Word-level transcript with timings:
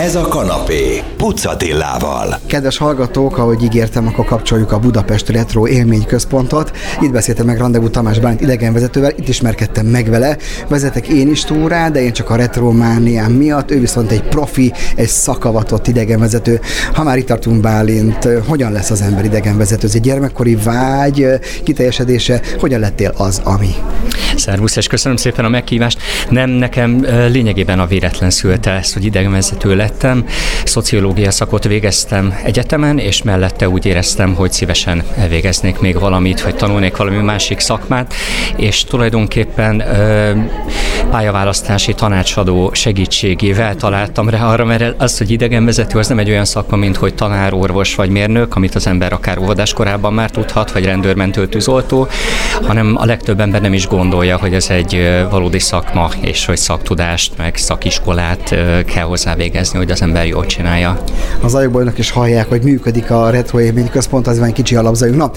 Ez 0.00 0.14
a 0.14 0.28
kanapé 0.28 1.02
Pucatillával. 1.16 2.38
Kedves 2.46 2.78
hallgatók, 2.78 3.38
ahogy 3.38 3.62
ígértem, 3.62 4.06
akkor 4.06 4.24
kapcsoljuk 4.24 4.72
a 4.72 4.78
Budapest 4.78 5.28
Retro 5.28 5.66
Élményközpontot. 5.66 6.72
Itt 7.00 7.10
beszéltem 7.10 7.46
meg 7.46 7.58
Rendezvú 7.58 7.88
Tamás 7.88 8.18
Bálint 8.18 8.40
idegenvezetővel, 8.40 9.10
itt 9.16 9.28
ismerkedtem 9.28 9.86
meg 9.86 10.10
vele. 10.10 10.36
Vezetek 10.68 11.06
én 11.06 11.30
is 11.30 11.44
túrá, 11.44 11.88
de 11.88 12.02
én 12.02 12.12
csak 12.12 12.30
a 12.30 12.36
retromániám 12.36 13.32
miatt, 13.32 13.70
ő 13.70 13.80
viszont 13.80 14.10
egy 14.10 14.22
profi, 14.22 14.72
egy 14.96 15.08
szakavatott 15.08 15.86
idegenvezető. 15.86 16.60
Ha 16.94 17.02
már 17.02 17.16
itt 17.16 17.26
tartunk 17.26 17.60
Bálint, 17.60 18.28
hogyan 18.46 18.72
lesz 18.72 18.90
az 18.90 19.00
ember 19.00 19.24
idegenvezető? 19.24 19.86
Ez 19.86 19.94
egy 19.94 20.00
gyermekkori 20.00 20.54
vágy 20.54 21.26
kiteljesedése, 21.64 22.40
hogyan 22.58 22.80
lettél 22.80 23.12
az, 23.16 23.40
ami? 23.44 23.74
Szervusz, 24.40 24.76
és 24.76 24.86
köszönöm 24.86 25.16
szépen 25.16 25.44
a 25.44 25.48
meghívást. 25.48 25.98
Nem, 26.28 26.50
nekem 26.50 27.06
lényegében 27.28 27.80
a 27.80 27.86
véletlen 27.86 28.30
szülte 28.30 28.70
ezt, 28.70 28.92
hogy 28.92 29.04
idegenvezető 29.04 29.76
lettem. 29.76 30.24
Szociológia 30.64 31.30
szakot 31.30 31.64
végeztem 31.64 32.34
egyetemen, 32.44 32.98
és 32.98 33.22
mellette 33.22 33.68
úgy 33.68 33.86
éreztem, 33.86 34.34
hogy 34.34 34.52
szívesen 34.52 35.02
elvégeznék 35.16 35.78
még 35.78 35.98
valamit, 35.98 36.42
vagy 36.42 36.56
tanulnék 36.56 36.96
valami 36.96 37.16
másik 37.16 37.58
szakmát, 37.58 38.14
és 38.56 38.84
tulajdonképpen 38.84 39.82
pályaválasztási 41.10 41.94
tanácsadó 41.94 42.70
segítségével 42.74 43.76
találtam 43.76 44.28
rá 44.28 44.46
arra, 44.46 44.64
mert 44.64 45.00
az, 45.00 45.18
hogy 45.18 45.30
idegenvezető, 45.30 45.98
az 45.98 46.08
nem 46.08 46.18
egy 46.18 46.30
olyan 46.30 46.44
szakma, 46.44 46.76
mint 46.76 46.96
hogy 46.96 47.14
tanár, 47.14 47.54
orvos 47.54 47.94
vagy 47.94 48.10
mérnök, 48.10 48.56
amit 48.56 48.74
az 48.74 48.86
ember 48.86 49.12
akár 49.12 49.38
óvodás 49.38 49.72
korában 49.72 50.12
már 50.12 50.30
tudhat, 50.30 50.72
vagy 50.72 50.84
rendőrmentő, 50.84 51.46
tűzoltó, 51.46 52.08
hanem 52.62 52.96
a 52.96 53.04
legtöbb 53.04 53.40
ember 53.40 53.60
nem 53.60 53.72
is 53.72 53.86
gondolja, 53.86 54.29
hogy 54.36 54.54
ez 54.54 54.70
egy 54.70 55.24
valódi 55.30 55.58
szakma, 55.58 56.10
és 56.20 56.46
hogy 56.46 56.56
szaktudást, 56.56 57.32
meg 57.36 57.56
szakiskolát 57.56 58.54
kell 58.86 59.04
hozzá 59.04 59.34
végezni, 59.34 59.78
hogy 59.78 59.90
az 59.90 60.02
ember 60.02 60.26
jól 60.26 60.46
csinálja. 60.46 61.02
Az 61.40 61.54
ajokból 61.54 61.92
is 61.96 62.10
hallják, 62.10 62.48
hogy 62.48 62.62
működik 62.62 63.10
a 63.10 63.30
retro 63.30 63.58
központ, 63.90 64.26
az 64.26 64.38
van 64.38 64.52
kicsi 64.52 64.76
alapzajunk. 64.76 65.18
Na, 65.18 65.30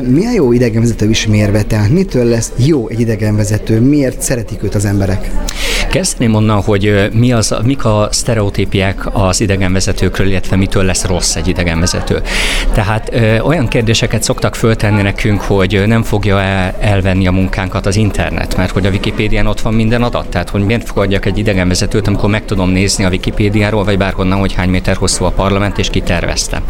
milyen 0.00 0.32
jó 0.32 0.52
idegenvezető 0.52 1.08
ismérve? 1.08 1.62
Tehát 1.62 1.90
mitől 1.90 2.24
lesz 2.24 2.52
jó 2.56 2.88
egy 2.88 3.00
idegenvezető? 3.00 3.80
Miért 3.80 4.22
szeretik 4.22 4.62
őt 4.62 4.74
az 4.74 4.84
emberek? 4.84 5.30
Kezdeném 5.90 6.34
onnan, 6.34 6.62
hogy 6.62 7.10
mi 7.12 7.32
az, 7.32 7.54
mik 7.64 7.84
a 7.84 8.08
sztereotípiák 8.10 9.06
az 9.12 9.40
idegenvezetőkről, 9.40 10.26
illetve 10.26 10.56
mitől 10.56 10.84
lesz 10.84 11.04
rossz 11.04 11.34
egy 11.34 11.48
idegenvezető. 11.48 12.22
Tehát 12.72 13.08
ö, 13.12 13.38
olyan 13.38 13.68
kérdéseket 13.68 14.22
szoktak 14.22 14.54
föltenni 14.54 15.02
nekünk, 15.02 15.40
hogy 15.40 15.82
nem 15.86 16.02
fogja 16.02 16.40
el, 16.40 16.74
elvenni 16.80 17.26
a 17.26 17.32
munkánkat 17.32 17.86
az 17.86 17.96
internet, 17.96 18.56
mert 18.56 18.70
hogy 18.70 18.86
a 18.86 18.90
Wikipédián 18.90 19.46
ott 19.46 19.60
van 19.60 19.74
minden 19.74 20.02
adat, 20.02 20.28
tehát 20.28 20.48
hogy 20.48 20.64
miért 20.64 20.86
fogadjak 20.86 21.26
egy 21.26 21.38
idegenvezetőt, 21.38 22.06
amikor 22.06 22.30
meg 22.30 22.44
tudom 22.44 22.70
nézni 22.70 23.04
a 23.04 23.08
Wikipédiáról, 23.08 23.84
vagy 23.84 23.98
bárhonnan, 23.98 24.38
hogy 24.38 24.52
hány 24.52 24.68
méter 24.68 24.96
hosszú 24.96 25.24
a 25.24 25.30
parlament, 25.30 25.78
és 25.78 25.90
ki 25.90 26.00
tervezte. 26.00 26.62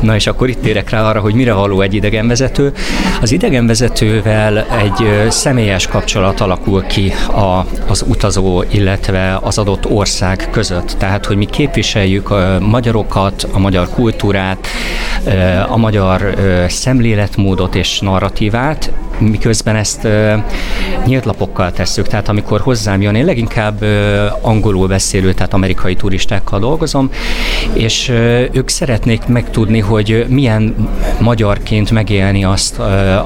Na 0.00 0.14
és 0.14 0.26
akkor 0.26 0.48
itt 0.48 0.66
érek 0.66 0.90
rá 0.90 1.08
arra, 1.08 1.20
hogy 1.20 1.34
mire 1.34 1.52
való 1.52 1.80
egy 1.80 1.94
idegenvezető. 1.94 2.72
Az 3.20 3.32
idegenvezetővel 3.32 4.58
egy 4.58 5.30
személyes 5.30 5.86
kapcsolat 5.86 6.40
alakul 6.40 6.82
ki 6.82 7.12
a, 7.26 7.66
az 7.86 8.04
utazó 8.08 8.51
illetve 8.70 9.38
az 9.42 9.58
adott 9.58 9.90
ország 9.90 10.48
között. 10.50 10.94
Tehát, 10.98 11.26
hogy 11.26 11.36
mi 11.36 11.44
képviseljük 11.44 12.30
a 12.30 12.58
magyarokat, 12.60 13.48
a 13.52 13.58
magyar 13.58 13.88
kultúrát, 13.88 14.66
a 15.68 15.76
magyar 15.76 16.34
szemléletmódot 16.68 17.74
és 17.74 18.00
narratívát, 18.00 18.92
miközben 19.30 19.76
ezt 19.76 20.08
nyílt 21.06 21.24
lapokkal 21.24 21.72
tesszük. 21.72 22.08
Tehát 22.08 22.28
amikor 22.28 22.60
hozzám 22.60 23.00
jön, 23.00 23.14
én 23.14 23.24
leginkább 23.24 23.84
angolul 24.40 24.86
beszélő, 24.86 25.32
tehát 25.32 25.54
amerikai 25.54 25.94
turistákkal 25.94 26.58
dolgozom, 26.58 27.10
és 27.72 28.08
ők 28.52 28.68
szeretnék 28.68 29.26
megtudni, 29.26 29.78
hogy 29.78 30.26
milyen 30.28 30.88
magyarként 31.20 31.90
megélni 31.90 32.44
azt, 32.44 32.78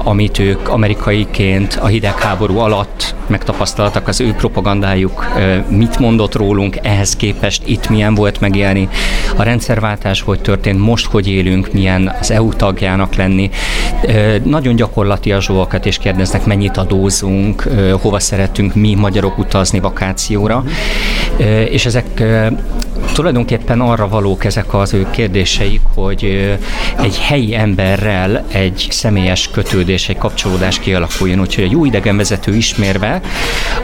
amit 0.03 0.39
ők 0.39 0.69
amerikaiként 0.69 1.79
a 1.81 1.87
hidegháború 1.87 2.57
alatt 2.57 3.15
megtapasztaltak, 3.27 4.07
az 4.07 4.21
ő 4.21 4.33
propagandájuk 4.33 5.27
mit 5.69 5.99
mondott 5.99 6.35
rólunk, 6.35 6.77
ehhez 6.81 7.15
képest 7.15 7.61
itt 7.65 7.89
milyen 7.89 8.15
volt 8.15 8.39
megélni, 8.39 8.89
a 9.35 9.43
rendszerváltás 9.43 10.21
hogy 10.21 10.41
történt, 10.41 10.79
most 10.79 11.05
hogy 11.05 11.27
élünk, 11.27 11.73
milyen 11.73 12.15
az 12.19 12.31
EU 12.31 12.53
tagjának 12.53 13.15
lenni. 13.15 13.49
Nagyon 14.43 14.75
gyakorlati 14.75 15.31
a 15.31 15.41
zsóakat, 15.41 15.85
és 15.87 15.97
kérdeznek, 15.97 16.45
mennyit 16.45 16.77
adózunk, 16.77 17.61
hova 18.01 18.19
szeretünk 18.19 18.75
mi 18.75 18.95
magyarok 18.95 19.37
utazni 19.37 19.79
vakációra, 19.79 20.63
és 21.69 21.85
ezek 21.85 22.23
tulajdonképpen 23.13 23.81
arra 23.81 24.07
valók 24.07 24.45
ezek 24.45 24.73
az 24.73 24.93
ő 24.93 25.07
kérdéseik, 25.11 25.81
hogy 25.93 26.23
egy 27.01 27.19
helyi 27.19 27.55
emberrel 27.55 28.45
egy 28.51 28.87
személyes 28.89 29.49
kötődés, 29.51 30.09
egy 30.09 30.17
kapcsolódás 30.17 30.79
kialakuljon. 30.79 31.39
Úgyhogy 31.39 31.63
egy 31.63 31.71
jó 31.71 31.85
idegenvezető 31.85 32.55
ismerve 32.55 33.21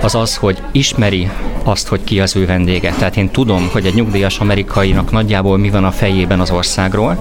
az 0.02 0.16
az, 0.16 0.36
hogy 0.36 0.62
ismeri 0.72 1.30
azt, 1.64 1.88
hogy 1.88 2.04
ki 2.04 2.20
az 2.20 2.36
ő 2.36 2.46
vendége. 2.46 2.94
Tehát 2.98 3.18
én 3.18 3.30
tudom, 3.30 3.70
hogy 3.72 3.86
egy 3.86 3.94
nyugdíjas 3.94 4.40
amerikainak 4.40 5.12
nagyjából 5.12 5.58
mi 5.58 5.70
van 5.70 5.84
a 5.84 5.92
fejében 5.92 6.40
az 6.40 6.52
országról, 6.52 7.18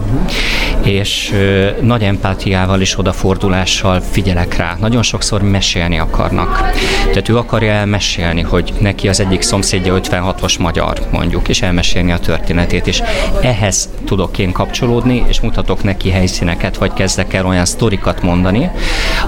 és 0.83 1.35
nagy 1.81 2.03
empátiával 2.03 2.81
és 2.81 2.99
odafordulással 2.99 4.01
figyelek 4.01 4.57
rá. 4.57 4.77
Nagyon 4.81 5.03
sokszor 5.03 5.43
mesélni 5.43 5.99
akarnak. 5.99 6.71
Tehát 7.05 7.29
ő 7.29 7.37
akarja 7.37 7.73
elmesélni, 7.73 8.41
hogy 8.41 8.73
neki 8.79 9.09
az 9.09 9.21
egyik 9.21 9.43
szomszédja 9.43 10.01
56-os 10.03 10.59
magyar, 10.59 10.99
mondjuk, 11.11 11.49
és 11.49 11.63
elmesélni 11.95 12.13
a 12.13 12.19
történetét, 12.19 12.87
és 12.87 13.03
ehhez 13.43 13.89
tudok 14.05 14.39
én 14.39 14.53
kapcsolódni, 14.53 15.25
és 15.29 15.41
mutatok 15.41 15.83
neki 15.83 16.11
helyszíneket, 16.11 16.77
vagy 16.77 16.93
kezdek 16.93 17.35
el 17.35 17.47
olyan 17.47 17.65
sztorikat 17.65 18.23
mondani, 18.23 18.71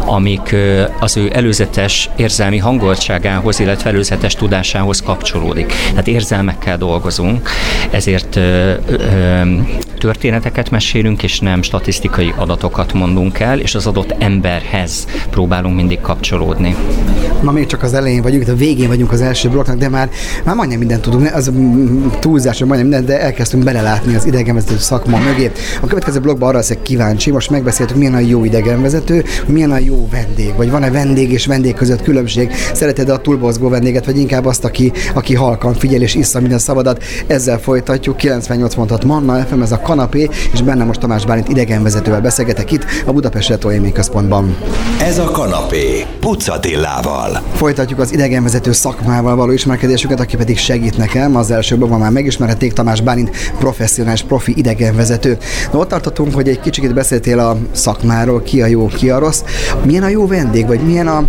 amik 0.07 0.57
az 1.01 1.17
ő 1.17 1.31
előzetes 1.33 2.11
érzelmi 2.17 2.59
hangoltságához, 2.59 3.61
illetve 3.61 3.91
előzetes 3.91 4.35
tudásához 4.35 5.03
kapcsolódik. 5.03 5.73
Tehát 5.91 6.09
érzelmekkel 6.09 6.77
dolgozunk, 6.77 7.49
ezért 7.91 8.37
ö, 8.37 8.75
ö, 8.87 9.43
történeteket 9.99 10.71
mesélünk, 10.71 11.23
és 11.23 11.41
nem 11.41 11.63
statisztikai 11.63 12.33
adatokat 12.37 12.93
mondunk 12.93 13.39
el, 13.39 13.59
és 13.59 13.75
az 13.75 13.87
adott 13.87 14.15
emberhez 14.19 15.07
próbálunk 15.31 15.77
mindig 15.77 16.01
kapcsolódni. 16.01 16.77
Ma 17.43 17.53
még 17.53 17.67
csak 17.67 17.83
az 17.83 17.95
elején 17.95 18.23
vagyunk, 18.23 18.49
a 18.49 18.55
végén 18.55 18.89
vagyunk 18.89 19.13
az 19.13 19.21
első 19.21 19.49
blokknak, 19.49 19.77
de 19.77 19.89
már, 19.89 20.11
már 20.45 20.55
majdnem 20.55 20.79
mindent 20.79 21.03
tudunk, 21.03 21.35
az 21.35 21.53
túlzás, 22.21 22.54
hogy 22.59 22.69
majdnem 22.69 22.89
mindent, 22.89 23.09
de 23.09 23.21
elkezdtünk 23.21 23.65
belelátni 23.65 24.15
az 24.15 24.27
idegenvezető 24.27 24.79
szakma 24.79 25.19
mögé. 25.19 25.51
A 25.81 25.87
következő 25.87 26.21
blogban 26.21 26.49
arra 26.49 26.57
leszek 26.57 26.83
kíváncsi, 26.83 27.31
most 27.31 27.51
megbeszéltük, 27.51 27.97
milyen 27.97 28.15
a 28.15 28.19
jó 28.19 28.45
idegenvezető, 28.45 29.25
milyen 29.47 29.71
a 29.71 29.79
jó 29.79 30.09
vendég, 30.11 30.55
vagy 30.57 30.71
van-e 30.71 30.91
vendég 30.91 31.33
és 31.33 31.47
vendég 31.47 31.75
között 31.75 32.03
különbség, 32.03 32.53
szereted 32.73 33.09
a 33.09 33.19
túlbozgó 33.19 33.69
vendéget, 33.69 34.05
vagy 34.05 34.19
inkább 34.19 34.47
azt, 34.47 34.65
aki, 34.65 34.93
aki 35.15 35.35
halkan 35.35 35.75
figyel 35.75 36.03
és 36.03 36.15
issza 36.15 36.41
minden 36.41 36.59
szabadat. 36.59 37.03
Ezzel 37.27 37.59
folytatjuk, 37.59 38.17
98 38.17 38.75
mondhat 38.75 39.05
Manna 39.05 39.45
FM, 39.45 39.63
ez 39.63 39.73
a 39.73 39.81
kanapé, 39.81 40.29
és 40.53 40.63
benne 40.63 40.85
most 40.85 41.01
Tamás 41.01 41.27
Bálint 41.27 41.49
idegenvezetővel 41.49 42.21
beszélgetek 42.21 42.73
itt 42.73 42.85
a 43.07 43.13
Budapest 43.13 43.49
Retro 43.49 43.71
Központban. 43.93 44.57
Ez 45.01 45.19
a 45.19 45.31
kanapé 45.31 46.05
Pucatillával. 46.21 47.43
Folytatjuk 47.55 47.99
az 47.99 48.13
idegenvezető 48.13 48.73
szakmával 48.73 49.37
való 49.37 49.53
ismerkedésüket, 49.53 50.21
aki 50.21 50.37
pedig 50.37 50.59
segít 50.59 50.97
nekem. 50.97 51.37
Az 51.37 51.51
első 51.51 51.77
blogban 51.77 51.99
már 51.99 52.11
megismerhették 52.45 52.73
Tamás 52.73 53.01
Bálint, 53.01 53.31
professzionális 53.59 54.23
profi 54.23 54.53
idegenvezető. 54.57 55.39
Na, 55.73 55.79
ott 55.79 55.89
tartottunk, 55.89 56.35
hogy 56.35 56.49
egy 56.49 56.61
kicsit 56.61 56.95
beszéltél 56.95 57.39
a 57.39 57.57
szakmáról, 57.73 58.43
ki 58.43 58.63
a 58.63 58.67
jó, 58.67 58.87
ki 58.87 59.11
a 59.11 59.19
rossz. 59.19 59.43
Milyen 59.85 60.03
a 60.03 60.09
jó 60.09 60.27
vendég, 60.27 60.67
vagy 60.67 60.81
milyen 60.81 61.07
a 61.07 61.27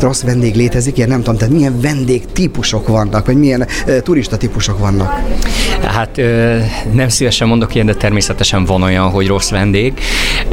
rossz 0.00 0.22
vendég 0.22 0.54
létezik, 0.54 0.96
ilyen 0.96 1.08
nem 1.08 1.18
tudom, 1.18 1.36
tehát 1.36 1.54
milyen 1.54 1.80
vendég 1.80 2.24
típusok 2.32 2.88
vannak, 2.88 3.26
vagy 3.26 3.36
milyen 3.36 3.66
e, 3.86 4.00
turista 4.00 4.36
típusok 4.36 4.78
vannak? 4.78 5.20
Hát 5.82 6.18
e, 6.18 6.64
nem 6.92 7.08
szívesen 7.08 7.48
mondok 7.48 7.74
ilyen, 7.74 7.86
de 7.86 7.94
természetesen 7.94 8.64
van 8.64 8.82
olyan, 8.82 9.10
hogy 9.10 9.26
rossz 9.26 9.50
vendég. 9.50 10.00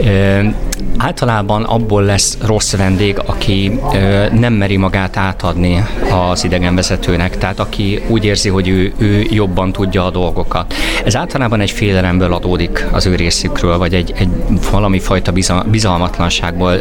E, 0.03 0.55
általában 0.97 1.63
abból 1.63 2.03
lesz 2.03 2.37
rossz 2.45 2.75
vendég, 2.75 3.17
aki 3.25 3.79
e, 3.93 4.29
nem 4.33 4.53
meri 4.53 4.77
magát 4.77 5.17
átadni 5.17 5.83
az 6.31 6.43
idegenvezetőnek, 6.43 7.37
tehát 7.37 7.59
aki 7.59 8.01
úgy 8.07 8.25
érzi, 8.25 8.49
hogy 8.49 8.67
ő, 8.67 8.93
ő 8.97 9.25
jobban 9.29 9.62
tudja 9.71 10.05
a 10.05 10.09
dolgokat. 10.09 10.73
Ez 11.05 11.15
általában 11.15 11.59
egy 11.59 11.71
félelemből 11.71 12.33
adódik 12.33 12.87
az 12.91 13.05
ő 13.05 13.15
részükről, 13.15 13.77
vagy 13.77 13.93
egy, 13.93 14.13
egy 14.15 14.29
valami 14.71 14.99
fajta 14.99 15.31
bizalmatlanságból. 15.65 16.73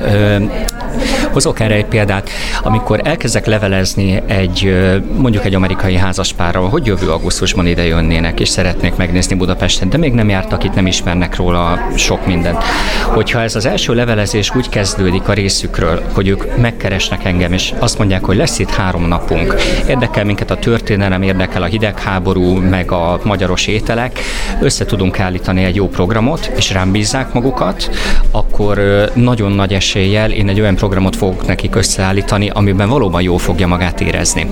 Hozok 1.32 1.60
erre 1.60 1.74
egy 1.74 1.84
példát, 1.84 2.30
amikor 2.62 3.00
elkezdek 3.04 3.46
levelezni 3.46 4.22
egy 4.26 4.74
mondjuk 5.16 5.44
egy 5.44 5.54
amerikai 5.54 5.96
házaspárral, 5.96 6.68
hogy 6.68 6.86
jövő 6.86 7.10
augusztusban 7.10 7.66
ide 7.66 7.84
jönnének, 7.84 8.40
és 8.40 8.48
szeretnék 8.48 8.96
megnézni 8.96 9.36
Budapesten, 9.36 9.88
de 9.88 9.96
még 9.96 10.12
nem 10.12 10.28
jártak 10.28 10.64
itt, 10.64 10.74
nem 10.74 10.86
ismernek 10.86 11.36
róla 11.36 11.78
sok 11.96 12.26
mindent. 12.26 12.62
Hogyha 13.04 13.40
ez 13.42 13.56
az 13.56 13.66
első 13.66 13.94
levelezés 13.94 14.54
úgy 14.54 14.68
kezdődik 14.68 15.28
a 15.28 15.32
részükről, 15.32 16.02
hogy 16.12 16.28
ők 16.28 16.56
megkeresnek 16.56 17.24
engem, 17.24 17.52
és 17.52 17.72
azt 17.78 17.98
mondják, 17.98 18.24
hogy 18.24 18.36
lesz 18.36 18.58
itt 18.58 18.70
három 18.70 19.08
napunk, 19.08 19.54
érdekel 19.88 20.24
minket 20.24 20.50
a 20.50 20.56
történelem, 20.56 21.22
érdekel 21.22 21.62
a 21.62 21.66
hidegháború, 21.66 22.54
meg 22.54 22.90
a 22.90 23.20
magyaros 23.24 23.66
ételek, 23.66 24.18
össze 24.60 24.84
tudunk 24.84 25.20
állítani 25.20 25.64
egy 25.64 25.76
jó 25.76 25.88
programot, 25.88 26.50
és 26.56 26.72
rám 26.72 26.92
bízzák 26.92 27.32
magukat, 27.32 27.90
akkor 28.30 28.80
nagyon 29.14 29.52
nagy 29.52 29.72
eséllyel 29.72 30.30
én 30.30 30.48
egy 30.48 30.60
olyan 30.60 30.74
programot 30.74 31.16
fogok 31.22 31.46
nekik 31.46 31.74
összeállítani, 31.74 32.48
amiben 32.48 32.88
valóban 32.88 33.22
jó 33.22 33.36
fogja 33.36 33.66
magát 33.66 34.00
érezni. 34.00 34.46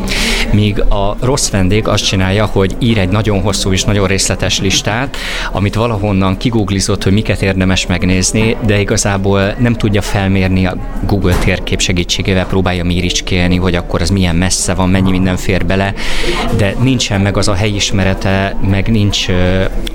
Míg 0.52 0.80
a 0.80 1.16
rossz 1.20 1.50
vendég 1.50 1.88
azt 1.88 2.04
csinálja, 2.04 2.44
hogy 2.44 2.76
ír 2.78 2.98
egy 2.98 3.08
nagyon 3.08 3.42
hosszú 3.42 3.72
és 3.72 3.84
nagyon 3.84 4.06
részletes 4.06 4.60
listát, 4.60 5.16
amit 5.52 5.74
valahonnan 5.74 6.36
kiguglizott, 6.36 7.02
hogy 7.02 7.12
miket 7.12 7.42
érdemes 7.42 7.86
megnézni, 7.86 8.56
de 8.66 8.80
igazából 8.80 9.54
nem 9.58 9.74
tudja 9.74 10.02
felmérni 10.02 10.66
a 10.66 10.76
Google 11.06 11.34
térkép 11.34 11.80
segítségével, 11.80 12.46
próbálja 12.46 12.84
méricskélni, 12.84 13.56
hogy 13.56 13.74
akkor 13.74 14.00
az 14.00 14.10
milyen 14.10 14.36
messze 14.36 14.74
van, 14.74 14.88
mennyi 14.88 15.10
minden 15.10 15.36
fér 15.36 15.66
bele, 15.66 15.94
de 16.56 16.74
nincsen 16.82 17.20
meg 17.20 17.36
az 17.36 17.48
a 17.48 17.54
helyismerete, 17.54 18.56
meg 18.70 18.90
nincs 18.90 19.26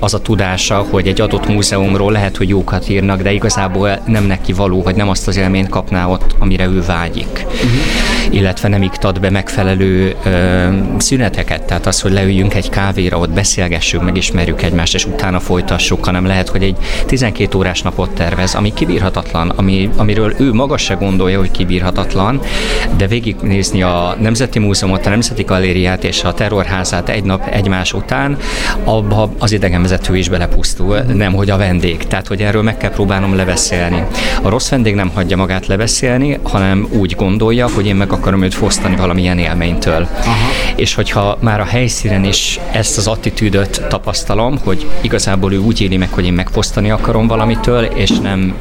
az 0.00 0.14
a 0.14 0.20
tudása, 0.22 0.86
hogy 0.90 1.06
egy 1.06 1.20
adott 1.20 1.48
múzeumról 1.48 2.12
lehet, 2.12 2.36
hogy 2.36 2.48
jókat 2.48 2.88
írnak, 2.88 3.22
de 3.22 3.32
igazából 3.32 3.98
nem 4.06 4.24
neki 4.24 4.52
való, 4.52 4.80
hogy 4.80 4.94
nem 4.94 5.08
azt 5.08 5.28
az 5.28 5.36
élményt 5.36 5.68
kapná 5.68 6.06
ott, 6.06 6.34
amire 6.38 6.65
ő 6.66 6.80
vágyik. 6.80 7.46
Uh-huh. 7.46 8.15
Illetve 8.30 8.68
nem 8.68 8.82
iktat 8.82 9.20
be 9.20 9.30
megfelelő 9.30 10.14
ö, 10.24 10.68
szüneteket, 10.98 11.62
tehát 11.62 11.86
az, 11.86 12.00
hogy 12.00 12.12
leüljünk 12.12 12.54
egy 12.54 12.68
kávéra, 12.68 13.18
ott 13.18 13.30
beszélgessünk, 13.30 14.04
megismerjük 14.04 14.62
egymást, 14.62 14.94
és 14.94 15.04
utána 15.04 15.40
folytassuk, 15.40 16.04
hanem 16.04 16.26
lehet, 16.26 16.48
hogy 16.48 16.62
egy 16.62 16.76
12 17.06 17.58
órás 17.58 17.82
napot 17.82 18.10
tervez, 18.10 18.54
ami 18.54 18.72
kibírhatatlan, 18.74 19.48
ami, 19.48 19.90
amiről 19.96 20.34
ő 20.38 20.52
maga 20.52 20.76
se 20.76 20.94
gondolja, 20.94 21.38
hogy 21.38 21.50
kibírhatatlan, 21.50 22.40
de 22.96 23.06
végignézni 23.06 23.82
a 23.82 24.16
Nemzeti 24.20 24.58
Múzeumot, 24.58 25.06
a 25.06 25.10
Nemzeti 25.10 25.42
Galériát 25.42 26.04
és 26.04 26.22
a 26.24 26.34
Terrorházát 26.34 27.08
egy 27.08 27.24
nap 27.24 27.46
egymás 27.50 27.92
után, 27.92 28.36
abba 28.84 29.32
az 29.38 29.52
idegenvezető 29.52 30.16
is 30.16 30.28
belepusztul, 30.28 30.98
nem 30.98 31.32
hogy 31.32 31.50
a 31.50 31.56
vendég. 31.56 31.96
Tehát, 32.06 32.26
hogy 32.26 32.42
erről 32.42 32.62
meg 32.62 32.76
kell 32.76 32.90
próbálnom 32.90 33.36
lebeszélni. 33.36 34.04
A 34.42 34.48
rossz 34.48 34.68
vendég 34.68 34.94
nem 34.94 35.10
hagyja 35.14 35.36
magát 35.36 35.66
lebeszélni, 35.66 36.38
hanem 36.42 36.88
úgy 36.90 37.14
gondolja, 37.14 37.68
hogy 37.74 37.86
én 37.86 37.96
meg 37.96 38.12
akarom 38.16 38.42
őt 38.42 38.54
fosztani 38.54 38.96
valamilyen 38.96 39.38
élménytől. 39.38 40.08
Aha. 40.20 40.34
És 40.76 40.94
hogyha 40.94 41.38
már 41.40 41.60
a 41.60 41.64
helyszínen 41.64 42.24
is 42.24 42.60
ezt 42.72 42.98
az 42.98 43.06
attitűdöt 43.06 43.86
tapasztalom, 43.88 44.58
hogy 44.64 44.90
igazából 45.00 45.52
ő 45.52 45.58
úgy 45.58 45.80
éli 45.80 45.96
meg, 45.96 46.12
hogy 46.12 46.24
én 46.24 46.32
megfosztani 46.32 46.90
akarom 46.90 47.26
valamitől, 47.26 47.84
és 47.84 48.10
nem 48.10 48.54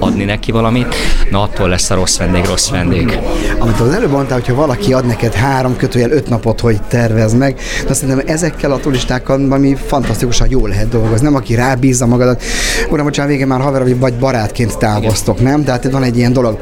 adni 0.00 0.24
neki 0.24 0.52
valamit, 0.52 0.94
na 1.30 1.42
attól 1.42 1.68
lesz 1.68 1.90
a 1.90 1.94
rossz 1.94 2.18
vendég 2.18 2.44
rossz 2.44 2.70
vendég. 2.70 3.18
Amit 3.58 3.80
az 3.80 3.92
előbb 3.92 4.10
mondtál, 4.10 4.38
hogyha 4.38 4.54
valaki 4.54 4.92
ad 4.92 5.06
neked 5.06 5.32
három 5.32 5.76
kötőjel 5.76 6.10
öt 6.10 6.28
napot, 6.28 6.60
hogy 6.60 6.80
tervez 6.88 7.34
meg, 7.34 7.60
de 7.86 7.94
szerintem 7.94 8.24
ezekkel 8.26 8.72
a 8.72 8.78
turistákkal 8.78 9.38
valami 9.38 9.76
fantasztikusan 9.86 10.46
jól 10.50 10.68
lehet 10.68 10.88
dolgozni. 10.88 11.24
Nem 11.24 11.34
aki 11.34 11.54
rábízza 11.54 12.06
magadat. 12.06 12.42
Uram, 12.90 13.04
bocsánat, 13.04 13.30
végén 13.30 13.46
már 13.46 13.60
haver 13.60 13.98
vagy 13.98 14.14
barátként 14.14 14.78
távoztok, 14.78 15.40
nem? 15.40 15.64
Tehát 15.64 15.90
van 15.90 16.02
egy 16.02 16.16
ilyen 16.16 16.32
dolog. 16.32 16.60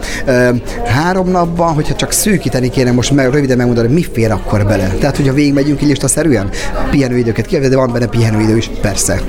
Három 0.86 1.30
napban, 1.30 1.72
hogyha 1.74 1.94
csak 1.94 2.12
szűkíteni 2.12 2.68
kéne 2.70 2.92
most 2.92 3.10
meg, 3.10 3.32
röviden 3.32 3.56
megmondani, 3.56 3.92
mi 3.92 4.06
fér 4.12 4.30
akkor 4.30 4.64
bele? 4.64 4.88
Tehát, 5.00 5.16
hogyha 5.16 5.32
végigmegyünk 5.32 5.82
így 5.82 6.00
szerűen, 6.08 6.50
pihenőidőket 6.90 7.46
kérve, 7.46 7.68
de 7.68 7.76
van 7.76 7.92
benne 7.92 8.06
pihenőidő 8.06 8.56
is, 8.56 8.70
persze. 8.80 9.20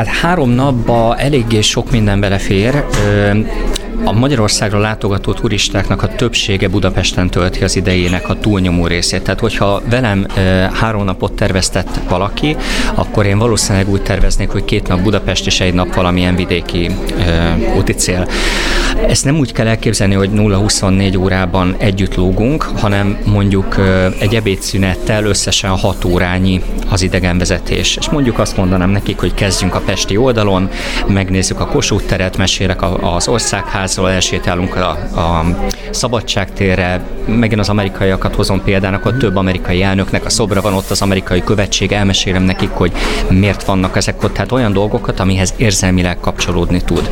Hát 0.00 0.08
három 0.08 0.50
napba 0.50 1.16
eléggé 1.16 1.60
sok 1.60 1.90
minden 1.90 2.20
belefér. 2.20 2.84
A 4.04 4.12
Magyarországra 4.12 4.78
látogató 4.78 5.32
turistáknak 5.32 6.02
a 6.02 6.08
többsége 6.08 6.68
Budapesten 6.68 7.30
tölti 7.30 7.64
az 7.64 7.76
idejének 7.76 8.28
a 8.28 8.38
túlnyomó 8.38 8.86
részét. 8.86 9.22
Tehát, 9.22 9.40
hogyha 9.40 9.82
velem 9.90 10.26
e, 10.34 10.40
három 10.74 11.04
napot 11.04 11.32
terveztett 11.32 12.00
valaki, 12.08 12.56
akkor 12.94 13.26
én 13.26 13.38
valószínűleg 13.38 13.88
úgy 13.88 14.02
terveznék, 14.02 14.50
hogy 14.50 14.64
két 14.64 14.88
nap 14.88 15.00
Budapest 15.00 15.46
és 15.46 15.60
egy 15.60 15.74
nap 15.74 15.94
valamilyen 15.94 16.36
vidéki 16.36 16.90
e, 17.26 17.56
úti 17.76 17.92
cél. 17.92 18.28
Ezt 19.08 19.24
nem 19.24 19.38
úgy 19.38 19.52
kell 19.52 19.66
elképzelni, 19.66 20.14
hogy 20.14 20.30
0-24 20.34 21.18
órában 21.18 21.74
együtt 21.78 22.14
lógunk, 22.14 22.62
hanem 22.62 23.18
mondjuk 23.24 23.78
e, 23.78 24.08
egy 24.18 24.34
ebédszünettel 24.34 25.24
összesen 25.24 25.70
6 25.70 26.04
órányi 26.04 26.62
az 26.88 27.02
idegenvezetés. 27.02 27.96
És 27.96 28.10
mondjuk 28.10 28.38
azt 28.38 28.56
mondanám 28.56 28.90
nekik, 28.90 29.18
hogy 29.18 29.34
kezdjünk 29.34 29.74
a 29.74 29.80
Pesti 29.80 30.16
oldalon, 30.16 30.68
megnézzük 31.06 31.60
a 31.60 31.66
Kossuth 31.66 32.04
teret, 32.04 32.36
mesélek 32.36 32.82
az 33.00 33.28
országház 33.28 33.89
házról 33.90 34.10
elsétálunk 34.10 34.76
a, 34.76 34.88
a 35.20 35.44
szabadságtérre, 35.90 37.00
megint 37.26 37.60
az 37.60 37.68
amerikaiakat 37.68 38.34
hozom 38.34 38.62
példának, 38.62 39.06
ott 39.06 39.18
több 39.18 39.36
amerikai 39.36 39.82
elnöknek 39.82 40.24
a 40.24 40.30
szobra 40.30 40.60
van, 40.60 40.72
ott 40.74 40.90
az 40.90 41.02
amerikai 41.02 41.44
követség, 41.44 41.92
elmesélem 41.92 42.42
nekik, 42.42 42.70
hogy 42.70 42.92
miért 43.28 43.64
vannak 43.64 43.96
ezek 43.96 44.22
ott, 44.22 44.32
tehát 44.32 44.52
olyan 44.52 44.72
dolgokat, 44.72 45.20
amihez 45.20 45.54
érzelmileg 45.56 46.20
kapcsolódni 46.20 46.80
tud. 46.80 47.10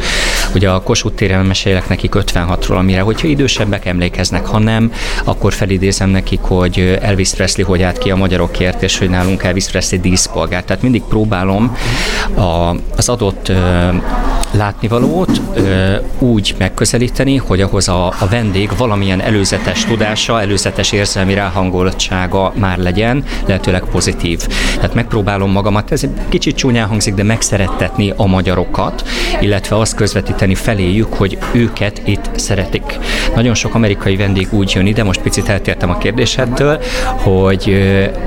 Ugye 0.58 0.70
a 0.70 0.80
Kossuth 0.82 1.14
téren 1.14 1.46
mesélek 1.46 1.88
nekik 1.88 2.12
56-ról, 2.14 2.76
amire, 2.76 3.00
hogyha 3.00 3.26
idősebbek 3.26 3.84
emlékeznek, 3.86 4.46
ha 4.46 4.58
nem, 4.58 4.92
akkor 5.24 5.52
felidézem 5.52 6.10
nekik, 6.10 6.40
hogy 6.40 6.98
Elvis 7.00 7.30
Presley 7.30 7.66
hogy 7.66 7.82
állt 7.82 7.98
ki 7.98 8.10
a 8.10 8.16
magyarokért, 8.16 8.82
és 8.82 8.98
hogy 8.98 9.10
nálunk 9.10 9.42
Elvis 9.42 9.66
Presley 9.66 10.00
díszpolgár. 10.00 10.64
Tehát 10.64 10.82
mindig 10.82 11.02
próbálom 11.02 11.76
a, 12.34 12.74
az 12.96 13.08
adott 13.08 13.52
látnivalót 14.50 15.40
ö, 15.54 15.94
úgy 16.18 16.54
megközelíteni, 16.58 17.36
hogy 17.36 17.60
ahhoz 17.60 17.88
a, 17.88 18.06
a 18.06 18.26
vendég 18.30 18.70
valamilyen 18.76 19.20
előzetes 19.20 19.84
tudása, 19.84 20.40
előzetes 20.40 20.92
érzelmi 20.92 21.34
ráhangoltsága 21.34 22.52
már 22.56 22.78
legyen, 22.78 23.24
lehetőleg 23.46 23.82
pozitív. 23.90 24.46
Tehát 24.74 24.94
megpróbálom 24.94 25.50
magamat, 25.50 25.92
ez 25.92 26.02
egy 26.02 26.10
kicsit 26.28 26.56
csúnyán 26.56 26.88
hangzik, 26.88 27.14
de 27.14 27.22
megszerettetni 27.22 28.12
a 28.16 28.26
magyarokat, 28.26 29.08
illetve 29.40 29.76
azt 29.76 29.94
közvetíteni 29.94 30.47
feléjük, 30.54 31.12
hogy 31.12 31.38
őket 31.52 32.02
itt 32.04 32.30
szeretik. 32.34 32.98
Nagyon 33.34 33.54
sok 33.54 33.74
amerikai 33.74 34.16
vendég 34.16 34.48
úgy 34.50 34.72
jön 34.74 34.86
ide, 34.86 35.02
most 35.02 35.20
picit 35.20 35.48
eltértem 35.48 35.90
a 35.90 35.98
kérdésedtől, 35.98 36.80
hogy 37.22 37.76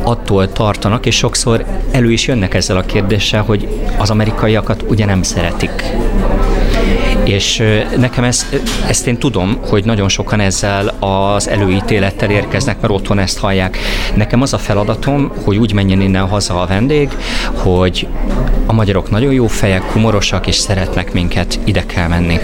attól 0.03 0.51
tartanak, 0.51 1.06
és 1.06 1.15
sokszor 1.15 1.65
elő 1.91 2.12
is 2.12 2.27
jönnek 2.27 2.53
ezzel 2.53 2.77
a 2.77 2.81
kérdéssel, 2.81 3.41
hogy 3.41 3.68
az 3.97 4.09
amerikaiakat 4.09 4.83
ugye 4.88 5.06
nem 5.06 5.23
szeretik. 5.23 5.83
És 7.23 7.63
nekem 7.97 8.23
ezt, 8.23 8.62
ezt 8.88 9.07
én 9.07 9.18
tudom, 9.18 9.57
hogy 9.69 9.85
nagyon 9.85 10.09
sokan 10.09 10.39
ezzel 10.39 10.88
az 11.00 11.50
előítélettel 11.50 12.29
érkeznek, 12.29 12.81
mert 12.81 12.94
otthon 12.94 13.19
ezt 13.19 13.38
hallják. 13.38 13.77
Nekem 14.15 14.41
az 14.41 14.53
a 14.53 14.57
feladatom, 14.57 15.31
hogy 15.44 15.57
úgy 15.57 15.73
menjen 15.73 16.01
innen 16.01 16.27
haza 16.27 16.62
a 16.62 16.65
vendég, 16.65 17.09
hogy 17.53 18.07
a 18.65 18.73
magyarok 18.73 19.09
nagyon 19.09 19.33
jó 19.33 19.48
fejek, 19.48 19.84
humorosak, 19.84 20.48
és 20.48 20.55
szeretnek 20.55 21.13
minket, 21.13 21.60
ide 21.63 21.86
kell 21.86 22.07
menni. 22.07 22.39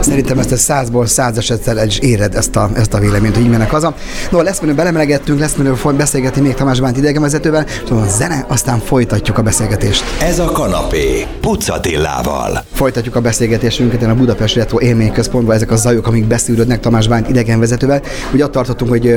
Szerintem 0.00 0.38
ezt 0.38 0.52
a 0.52 0.56
százból 0.56 1.06
száz 1.06 1.36
esettel 1.36 1.80
el 1.80 1.86
is 1.86 1.98
éred 1.98 2.34
ezt 2.34 2.56
a, 2.56 2.70
ezt 2.74 2.94
a 2.94 2.98
véleményt, 2.98 3.34
hogy 3.34 3.44
így 3.44 3.50
mennek 3.50 3.70
haza. 3.70 3.94
No, 4.30 4.40
lesz 4.40 4.60
menő 4.60 4.74
belemelegettünk, 4.74 5.38
lesz 5.38 5.54
menő 5.54 5.74
beszélgetni 5.96 6.40
még 6.40 6.54
Tamás 6.54 6.80
Bánt 6.80 6.96
idegenvezetővel, 6.96 7.66
szóval 7.88 8.04
a 8.04 8.08
zene, 8.08 8.44
aztán 8.48 8.78
folytatjuk 8.78 9.38
a 9.38 9.42
beszélgetést. 9.42 10.04
Ez 10.20 10.38
a 10.38 10.44
kanapé, 10.44 11.26
Pucatillával. 11.40 12.64
Folytatjuk 12.72 13.16
a 13.16 13.20
beszélgetésünket 13.20 14.01
a 14.10 14.14
Budapest 14.14 14.54
Retro 14.54 14.80
Élményközpontban, 14.80 15.54
ezek 15.54 15.70
a 15.70 15.76
zajok, 15.76 16.06
amik 16.06 16.26
beszűrődnek 16.26 16.80
Tamás 16.80 17.08
Bánt 17.08 17.28
idegenvezetővel. 17.28 18.02
Ugye 18.34 18.44
ott 18.44 18.52
tartottunk, 18.52 18.90
hogy 18.90 19.16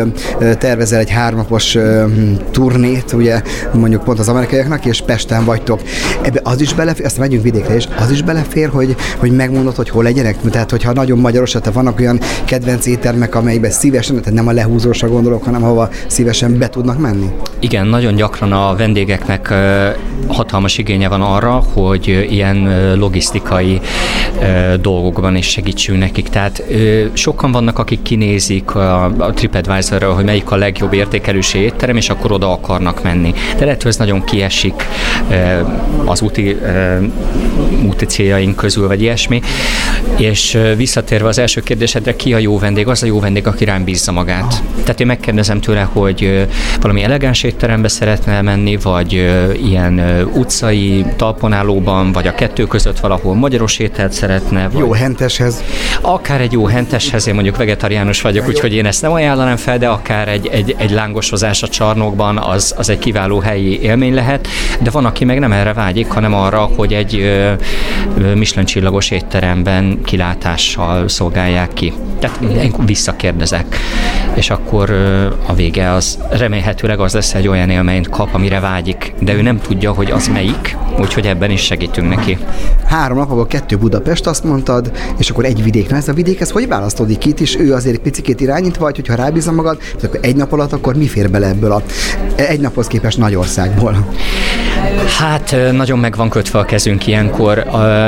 tervezel 0.58 1.00
egy 1.00 1.10
hárnapos 1.10 1.78
turnét, 2.52 3.14
ugye 3.14 3.42
mondjuk 3.74 4.04
pont 4.04 4.20
az 4.20 4.30
amerikaiaknak, 4.30 4.86
és 4.86 5.02
Pesten 5.02 5.46
vagytok. 5.46 5.82
Ebbe 6.22 6.40
az 6.44 6.62
is 6.62 6.74
belefér, 6.74 7.06
azt 7.06 7.18
megyünk 7.18 7.44
vidékre, 7.44 7.76
és 7.76 7.88
az 8.00 8.12
is 8.12 8.22
belefér, 8.22 8.70
hogy, 8.70 8.96
hogy 9.18 9.32
megmondod, 9.32 9.76
hogy 9.76 9.90
hol 9.90 10.04
legyenek. 10.04 10.36
Tehát, 10.50 10.72
hogyha 10.72 10.94
nagyon 10.94 11.20
magyaros, 11.20 11.52
tehát 11.52 11.74
vannak 11.74 12.00
olyan 12.00 12.20
kedvenc 12.46 12.86
éttermek, 12.86 13.36
amelyben 13.36 13.72
szívesen, 13.72 14.16
tehát 14.16 14.34
nem 14.34 14.48
a 14.48 14.52
lehúzósra 14.52 15.08
gondolok, 15.08 15.44
hanem 15.44 15.64
ahova 15.64 15.90
szívesen 16.08 16.58
be 16.58 16.70
tudnak 16.70 17.00
menni. 17.00 17.30
Igen, 17.60 17.88
nagyon 17.88 18.16
gyakran 18.16 18.52
a 18.52 18.76
vendégeknek 18.76 19.54
hatalmas 20.28 20.78
igénye 20.78 21.08
van 21.08 21.22
arra, 21.22 21.64
hogy 21.74 22.28
ilyen 22.30 22.94
logisztikai 22.98 23.82
dolgokban 24.78 25.36
is 25.36 25.50
segítsünk 25.50 26.00
nekik. 26.00 26.30
Tehát 26.30 26.64
sokan 27.14 27.52
vannak, 27.52 27.80
akik 27.80 28.02
kinézik 28.02 28.76
a, 28.76 29.04
a 29.04 29.34
TripAdvisor-ról, 29.34 30.14
hogy 30.14 30.24
melyik 30.24 30.52
a 30.52 30.56
legjobb 30.56 30.94
értékelősi 30.94 31.58
étel, 31.58 31.75
étterem, 31.86 31.98
és 31.98 32.10
akkor 32.10 32.32
oda 32.32 32.52
akarnak 32.52 33.04
menni. 33.04 33.34
De 33.58 33.66
lehet, 33.66 33.82
hogy 33.82 33.92
ez 33.92 33.98
nagyon 33.98 34.24
kiesik 34.24 34.86
az 36.06 36.22
úti, 36.22 36.58
úti 37.86 38.06
céljaink 38.06 38.56
közül, 38.56 38.88
vagy 38.88 39.02
ilyesmi. 39.02 39.42
És 40.18 40.58
visszatérve 40.76 41.28
az 41.28 41.38
első 41.40 41.62
kérdésedre, 41.62 42.16
ki 42.16 42.34
a 42.34 42.38
jó 42.38 42.60
vendég? 42.60 42.88
Az 42.88 43.04
a 43.04 43.06
jó 43.06 43.20
vendég, 43.20 43.48
aki 43.48 43.66
rám 43.66 43.84
bízza 43.84 44.12
magát. 44.12 44.64
Tehát 44.84 45.00
én 45.00 45.08
megkérdezem 45.08 45.60
tőle, 45.62 45.82
hogy 45.82 46.48
valami 46.82 47.04
elegáns 47.04 47.44
étterembe 47.44 47.88
szeretne 47.88 48.42
menni, 48.42 48.78
vagy 48.78 49.14
ilyen 49.64 50.28
utcai 50.34 51.06
talponállóban, 51.16 52.12
vagy 52.12 52.28
a 52.28 52.34
kettő 52.36 52.66
között 52.66 53.00
valahol 53.00 53.36
magyaros 53.36 53.80
ételt 53.80 54.12
szeretne. 54.12 54.70
Vagy 54.70 54.80
jó 54.80 54.92
henteshez. 54.92 55.64
Akár 56.02 56.42
egy 56.42 56.52
jó 56.52 56.66
henteshez, 56.66 57.28
én 57.28 57.34
mondjuk 57.34 57.58
vegetariánus 57.58 58.22
vagyok, 58.22 58.48
úgyhogy 58.48 58.74
én 58.74 58.86
ezt 58.86 59.02
nem 59.02 59.12
ajánlanám 59.12 59.58
fel, 59.58 59.78
de 59.78 59.88
akár 59.88 60.28
egy, 60.28 60.48
egy, 60.48 60.76
egy 60.78 60.92
lángosozás 60.92 61.64
a 61.64 61.68
csarnokban, 61.76 62.38
az, 62.38 62.74
az 62.78 62.90
egy 62.90 63.00
kiváló 63.00 63.40
helyi 63.40 63.82
élmény 63.82 64.14
lehet, 64.14 64.48
de 64.82 64.90
van, 64.90 65.06
aki 65.06 65.26
meg 65.26 65.40
nem 65.40 65.52
erre 65.52 65.74
vágyik, 65.74 66.08
hanem 66.08 66.34
arra, 66.34 66.70
hogy 66.76 66.94
egy 66.94 67.14
Michelin 68.36 68.66
csillagos 68.66 69.12
étteremben 69.12 70.02
kilátással 70.04 71.08
szolgálják 71.08 71.74
ki. 71.74 71.94
Tehát 72.20 72.40
én 72.42 72.74
visszakérdezek, 72.86 73.78
és 74.34 74.50
akkor 74.50 74.90
a 75.46 75.54
vége 75.54 75.92
az 75.92 76.20
remélhetőleg 76.30 77.00
az 77.00 77.14
lesz 77.14 77.34
egy 77.34 77.48
olyan 77.48 77.70
élményt 77.70 78.10
kap, 78.10 78.34
amire 78.34 78.60
vágyik, 78.60 79.14
de 79.20 79.34
ő 79.34 79.42
nem 79.42 79.60
tudja, 79.62 79.92
hogy 79.92 80.12
az 80.12 80.28
melyik, 80.28 80.78
úgyhogy 81.00 81.26
ebben 81.26 81.52
is 81.52 81.62
segítünk 81.62 82.16
neki. 82.16 82.38
Három 82.86 83.18
nap, 83.18 83.32
abban 83.32 83.48
kettő 83.48 83.78
Budapest, 83.78 84.28
azt 84.28 84.44
mondtad, 84.44 84.92
és 85.18 85.30
akkor 85.30 85.46
egy 85.46 85.64
vidék. 85.64 85.90
Na 85.90 85.96
ez 85.96 86.08
a 86.08 86.14
vidék, 86.14 86.40
ez 86.40 86.50
hogy 86.50 86.68
választódik 86.68 87.26
itt 87.26 87.40
is? 87.40 87.56
Ő 87.60 87.74
azért 87.74 87.96
egy 87.96 88.02
picit 88.02 88.42
irányít, 88.42 88.78
vagy 88.78 88.96
hogyha 88.96 89.16
rábízom 89.16 89.56
magad, 89.56 89.78
akkor 90.04 90.20
egy 90.22 90.36
nap 90.36 90.52
alatt, 90.52 90.74
akkor 90.74 90.96
mi 90.96 91.08
fér 91.08 91.30
bele 91.30 91.54
ebből 91.56 91.72
a 91.72 91.82
egy 92.36 92.60
naphoz 92.60 92.88
képest 92.88 93.18
nagy 93.18 93.36
országból? 93.36 94.08
Hát 95.18 95.56
nagyon 95.72 96.00
meg 96.00 96.16
van 96.16 96.30
kötve 96.30 96.60
a 96.60 96.66
kezünk 96.66 97.08
ilyenkor. 97.08 97.58
A, 97.58 98.08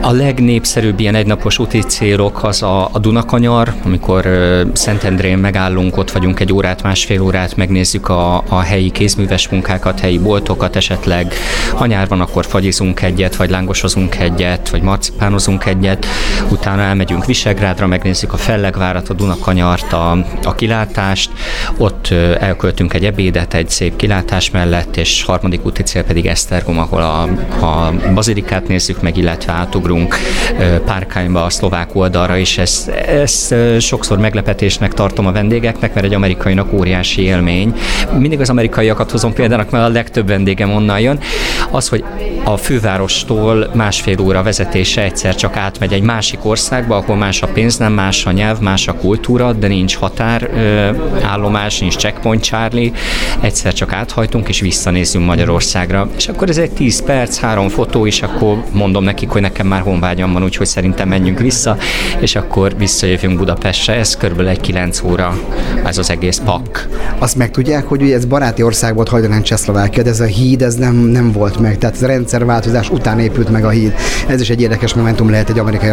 a 0.00 0.12
legnépszerűbb 0.12 1.00
ilyen 1.00 1.14
egynapos 1.14 1.58
úti 1.58 1.78
célok 1.78 2.44
az 2.44 2.62
a, 2.62 2.88
a 2.92 2.98
Dunakanyar, 2.98 3.74
amikor 3.84 4.28
Szentendrén 4.72 5.38
megállunk, 5.38 5.96
ott 5.96 6.10
vagyunk 6.10 6.40
egy 6.40 6.52
órát, 6.52 6.82
másfél 6.82 7.20
órát, 7.20 7.56
megnézzük 7.56 8.08
a, 8.08 8.42
a 8.48 8.60
helyi 8.60 8.90
kézműves 8.90 9.48
munkákat, 9.48 10.00
helyi 10.00 10.18
boltokat 10.18 10.76
esetleg. 10.76 11.34
Ha 11.74 11.86
nyár 11.86 12.08
van, 12.08 12.20
akkor 12.20 12.46
fagyizunk 12.46 13.02
egyet, 13.02 13.36
vagy 13.36 13.50
lángosozunk 13.50 14.18
egyet, 14.18 14.68
vagy 14.68 14.82
marcipánozunk 14.82 15.66
egyet. 15.66 16.06
Utána 16.50 16.82
elmegyünk 16.82 17.24
Visegrádra, 17.24 17.86
megnézzük 17.86 18.32
a 18.32 18.36
Fellegvárat, 18.36 19.08
a 19.08 19.14
Dunakanyart, 19.14 19.92
a, 19.92 20.24
a 20.44 20.54
kilátást. 20.54 21.30
Ott 21.76 22.08
elköltünk 22.38 22.94
egy 22.94 23.04
ebédet 23.04 23.54
egy 23.54 23.68
szép 23.68 23.96
kilátás 23.96 24.50
mellett, 24.50 24.96
és 24.96 25.24
harmadik 25.24 25.66
úti 25.66 25.82
pedig 26.02 26.26
Esztergom, 26.26 26.78
ahol 26.78 27.02
a, 27.02 27.22
a 27.66 27.92
bazilikát 28.14 28.68
nézzük 28.68 29.02
meg, 29.02 29.16
illetve 29.16 29.52
átugrunk 29.52 30.16
Párkányba, 30.84 31.44
a 31.44 31.50
szlovák 31.50 31.94
oldalra, 31.94 32.38
és 32.38 32.58
ezt, 32.58 32.88
ezt 32.88 33.54
sokszor 33.80 34.18
meglepetésnek 34.18 34.94
tartom 34.94 35.26
a 35.26 35.32
vendégeknek, 35.32 35.94
mert 35.94 36.06
egy 36.06 36.14
amerikainak 36.14 36.72
óriási 36.72 37.22
élmény. 37.22 37.74
Mindig 38.18 38.40
az 38.40 38.50
amerikaiakat 38.50 39.10
hozom 39.10 39.32
példának, 39.32 39.70
mert 39.70 39.84
a 39.84 39.88
legtöbb 39.88 40.26
vendégem 40.26 40.72
onnan 40.72 41.00
jön. 41.00 41.20
Az, 41.70 41.88
hogy 41.88 42.04
a 42.44 42.56
fővárostól 42.56 43.70
másfél 43.74 44.20
óra 44.20 44.42
vezetése 44.42 45.02
egyszer 45.02 45.34
csak 45.34 45.56
átmegy 45.56 45.92
egy 45.92 46.02
másik 46.02 46.44
országba, 46.44 46.96
ahol 46.96 47.16
más 47.16 47.42
a 47.42 47.46
pénz, 47.46 47.76
nem 47.76 47.92
más 47.92 48.26
a 48.26 48.30
nyelv, 48.30 48.60
más 48.60 48.88
a 48.88 48.94
kultúra, 48.94 49.52
de 49.52 49.66
nincs 49.66 49.96
határ 49.96 50.50
állomás, 51.22 51.78
nincs 51.78 51.96
checkpoint 51.96 52.42
Charlie, 52.42 52.92
egyszer 53.40 53.72
csak 53.72 53.92
áthajtunk 53.92 54.48
és 54.48 54.60
visszanézzünk 54.60 55.26
Magyarországra. 55.88 56.08
És 56.16 56.28
akkor 56.28 56.48
ez 56.48 56.58
egy 56.58 56.70
10 56.70 57.02
perc, 57.02 57.38
három 57.38 57.68
fotó, 57.68 58.06
és 58.06 58.22
akkor 58.22 58.62
mondom 58.72 59.04
nekik, 59.04 59.28
hogy 59.28 59.40
nekem 59.40 59.66
már 59.66 59.80
honvágyam 59.80 60.32
van, 60.32 60.44
úgyhogy 60.44 60.66
szerintem 60.66 61.08
menjünk 61.08 61.38
vissza, 61.38 61.76
és 62.18 62.36
akkor 62.36 62.76
visszajövünk 62.76 63.38
Budapestre. 63.38 63.94
Ez 63.94 64.16
körülbelül 64.16 64.50
egy 64.50 64.60
9 64.60 65.02
óra, 65.02 65.38
ez 65.84 65.98
az 65.98 66.10
egész 66.10 66.40
pak. 66.44 66.88
Azt 67.18 67.36
meg 67.36 67.50
tudják, 67.50 67.86
hogy 67.86 68.10
ez 68.10 68.24
baráti 68.24 68.62
ország 68.62 68.94
volt 68.94 69.08
hajdanán 69.08 69.42
Csehszlovákia, 69.42 70.02
de 70.02 70.10
ez 70.10 70.20
a 70.20 70.24
híd 70.24 70.62
ez 70.62 70.74
nem, 70.74 70.94
nem 70.94 71.32
volt 71.32 71.58
meg. 71.58 71.78
Tehát 71.78 71.96
ez 71.96 72.02
a 72.02 72.06
rendszerváltozás 72.06 72.90
után 72.90 73.18
épült 73.20 73.50
meg 73.50 73.64
a 73.64 73.70
híd. 73.70 73.94
Ez 74.26 74.40
is 74.40 74.50
egy 74.50 74.60
érdekes 74.60 74.94
momentum 74.94 75.30
lehet 75.30 75.50
egy 75.50 75.58
amerikai. 75.58 75.90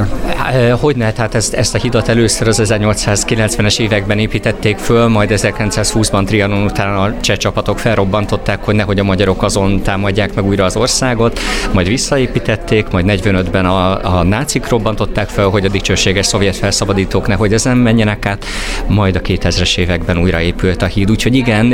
Hogy 0.80 0.96
ne, 0.96 1.12
tehát 1.12 1.36
ezt, 1.36 1.54
ezt 1.54 1.76
a 1.76 1.78
hidat 1.78 2.08
először 2.08 2.48
az 2.48 2.62
1890-es 2.64 3.80
években 3.80 4.20
építették 4.20 4.78
föl, 4.78 5.08
majd 5.08 5.30
1920-ban 5.34 6.26
Trianon 6.26 6.64
után 6.64 6.96
a 6.96 7.14
cseh 7.22 7.38
csapatok 7.38 7.80
felrobbantották, 7.80 8.64
hogy 8.64 8.76
nehogy 8.76 9.00
a 9.00 9.04
magyarok 9.04 9.44
azon 9.44 9.75
támadják 9.82 10.36
meg 10.36 10.46
újra 10.46 10.66
az 10.66 10.76
országot, 10.76 11.40
majd 11.74 11.88
visszaépítették, 11.88 12.88
majd 12.88 13.06
45-ben 13.08 13.66
a, 13.66 14.18
a 14.18 14.24
nácik 14.24 14.68
robbantották 14.68 15.30
fel, 15.30 15.48
hogy 15.48 15.66
a 15.66 15.70
dicsőséges 15.70 16.26
szovjet 16.26 16.56
felszabadítók 16.56 17.28
nehogy 17.28 17.54
ezen 17.54 17.78
menjenek 17.78 18.26
át, 18.26 18.46
majd 18.88 19.16
a 19.16 19.20
2000-es 19.20 19.78
években 19.78 20.18
újra 20.18 20.42
épült 20.42 20.82
a 20.82 20.86
híd. 20.86 21.12
Úgyhogy 21.12 21.36
igen, 21.36 21.70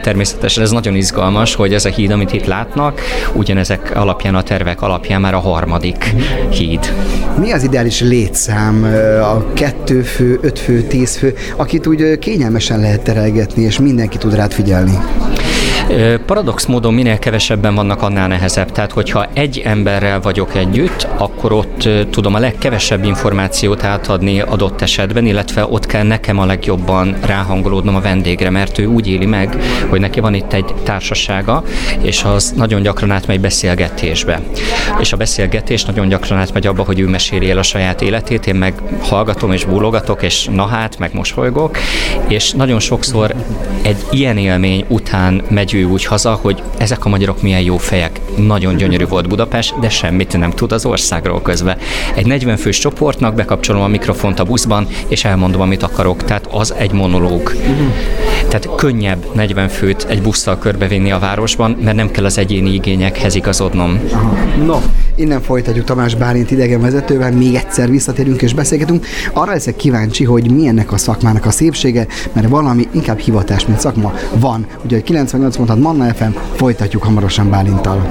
természetesen 0.00 0.62
ez 0.62 0.70
nagyon 0.70 0.94
izgalmas, 0.94 1.54
hogy 1.54 1.74
ez 1.74 1.84
a 1.84 1.88
híd, 1.88 2.10
amit 2.10 2.32
itt 2.32 2.46
látnak, 2.46 3.00
ugyanezek 3.32 3.96
alapján, 3.96 4.34
a 4.34 4.42
tervek 4.42 4.82
alapján 4.82 5.20
már 5.20 5.34
a 5.34 5.38
harmadik 5.38 6.14
híd. 6.50 6.94
Mi 7.38 7.52
az 7.52 7.62
ideális 7.62 8.00
létszám? 8.00 8.84
A 9.22 9.52
kettő 9.52 10.02
fő, 10.02 10.38
öt 10.42 10.58
fő, 10.58 10.82
tíz 10.82 11.16
fő, 11.16 11.34
akit 11.56 11.86
úgy 11.86 12.18
kényelmesen 12.18 12.80
lehet 12.80 13.02
terelgetni, 13.02 13.62
és 13.62 13.78
mindenki 13.78 14.18
tud 14.18 14.34
rád 14.34 14.52
figyelni? 14.52 14.98
Paradox 16.26 16.66
módon 16.66 16.94
minél 16.94 17.18
kevesebben 17.18 17.74
vannak, 17.74 18.02
annál 18.02 18.28
nehezebb. 18.28 18.72
Tehát, 18.72 18.92
hogyha 18.92 19.26
egy 19.32 19.62
emberrel 19.64 20.20
vagyok 20.20 20.54
együtt, 20.54 21.06
akkor 21.16 21.52
ott 21.52 21.88
tudom 22.10 22.34
a 22.34 22.38
legkevesebb 22.38 23.04
információt 23.04 23.84
átadni 23.84 24.40
adott 24.40 24.80
esetben, 24.80 25.26
illetve 25.26 25.66
ott 25.66 25.86
kell 25.86 26.02
nekem 26.02 26.38
a 26.38 26.44
legjobban 26.44 27.16
ráhangolódnom 27.26 27.94
a 27.94 28.00
vendégre, 28.00 28.50
mert 28.50 28.78
ő 28.78 28.86
úgy 28.86 29.08
éli 29.08 29.26
meg, 29.26 29.56
hogy 29.88 30.00
neki 30.00 30.20
van 30.20 30.34
itt 30.34 30.52
egy 30.52 30.74
társasága, 30.84 31.62
és 32.00 32.24
az 32.24 32.52
nagyon 32.56 32.82
gyakran 32.82 33.10
átmegy 33.10 33.40
beszélgetésbe. 33.40 34.40
És 35.00 35.12
a 35.12 35.16
beszélgetés 35.16 35.84
nagyon 35.84 36.08
gyakran 36.08 36.38
átmegy 36.38 36.66
abba, 36.66 36.84
hogy 36.84 37.00
ő 37.00 37.06
meséli 37.06 37.50
el 37.50 37.58
a 37.58 37.62
saját 37.62 38.02
életét, 38.02 38.46
én 38.46 38.54
meg 38.54 38.74
hallgatom 39.00 39.52
és 39.52 39.64
búlogatok, 39.64 40.22
és 40.22 40.48
na 40.52 40.66
hát, 40.66 40.98
meg 40.98 41.14
mosolygok, 41.14 41.78
és 42.28 42.52
nagyon 42.52 42.80
sokszor 42.80 43.34
egy 43.82 43.96
ilyen 44.10 44.36
élmény 44.36 44.84
után 44.88 45.42
megy 45.48 45.78
ő 45.80 45.84
úgy 45.84 46.04
haza, 46.04 46.38
hogy 46.42 46.62
ezek 46.78 47.04
a 47.04 47.08
magyarok 47.08 47.42
milyen 47.42 47.60
jó 47.60 47.76
fejek. 47.76 48.20
Nagyon 48.36 48.76
gyönyörű 48.76 49.06
volt 49.06 49.28
Budapest, 49.28 49.78
de 49.78 49.88
semmit 49.88 50.38
nem 50.38 50.50
tud 50.50 50.72
az 50.72 50.84
országról 50.84 51.42
közben. 51.42 51.78
Egy 52.14 52.26
40 52.26 52.56
fős 52.56 52.78
csoportnak 52.78 53.34
bekapcsolom 53.34 53.82
a 53.82 53.86
mikrofont 53.86 54.40
a 54.40 54.44
buszban, 54.44 54.86
és 55.08 55.24
elmondom, 55.24 55.60
amit 55.60 55.82
akarok. 55.82 56.24
Tehát 56.24 56.46
az 56.50 56.74
egy 56.74 56.92
monológ. 56.92 57.52
Tehát 58.50 58.76
könnyebb 58.76 59.26
40 59.34 59.68
főt 59.68 60.06
egy 60.08 60.22
busszal 60.22 60.58
körbevinni 60.58 61.10
a 61.10 61.18
városban, 61.18 61.76
mert 61.80 61.96
nem 61.96 62.10
kell 62.10 62.24
az 62.24 62.38
egyéni 62.38 62.72
igényekhez 62.72 63.34
igazodnom. 63.34 64.00
No, 64.64 64.80
innen 65.14 65.42
folytatjuk 65.42 65.84
Tamás 65.84 66.14
Bálint 66.14 66.50
idegenvezetővel, 66.50 67.32
még 67.32 67.54
egyszer 67.54 67.90
visszatérünk 67.90 68.42
és 68.42 68.54
beszélgetünk. 68.54 69.06
Arra 69.32 69.52
leszek 69.52 69.76
kíváncsi, 69.76 70.24
hogy 70.24 70.50
milyennek 70.50 70.92
a 70.92 70.96
szakmának 70.96 71.46
a 71.46 71.50
szépsége, 71.50 72.06
mert 72.32 72.48
valami 72.48 72.88
inkább 72.92 73.18
hivatás, 73.18 73.66
mint 73.66 73.80
szakma 73.80 74.12
van. 74.34 74.66
Ugye 74.84 75.00
98 75.00 75.56
mondtad 75.56 75.78
Manna 75.78 76.14
FM, 76.14 76.30
folytatjuk 76.54 77.02
hamarosan 77.02 77.50
Bálintal. 77.50 78.08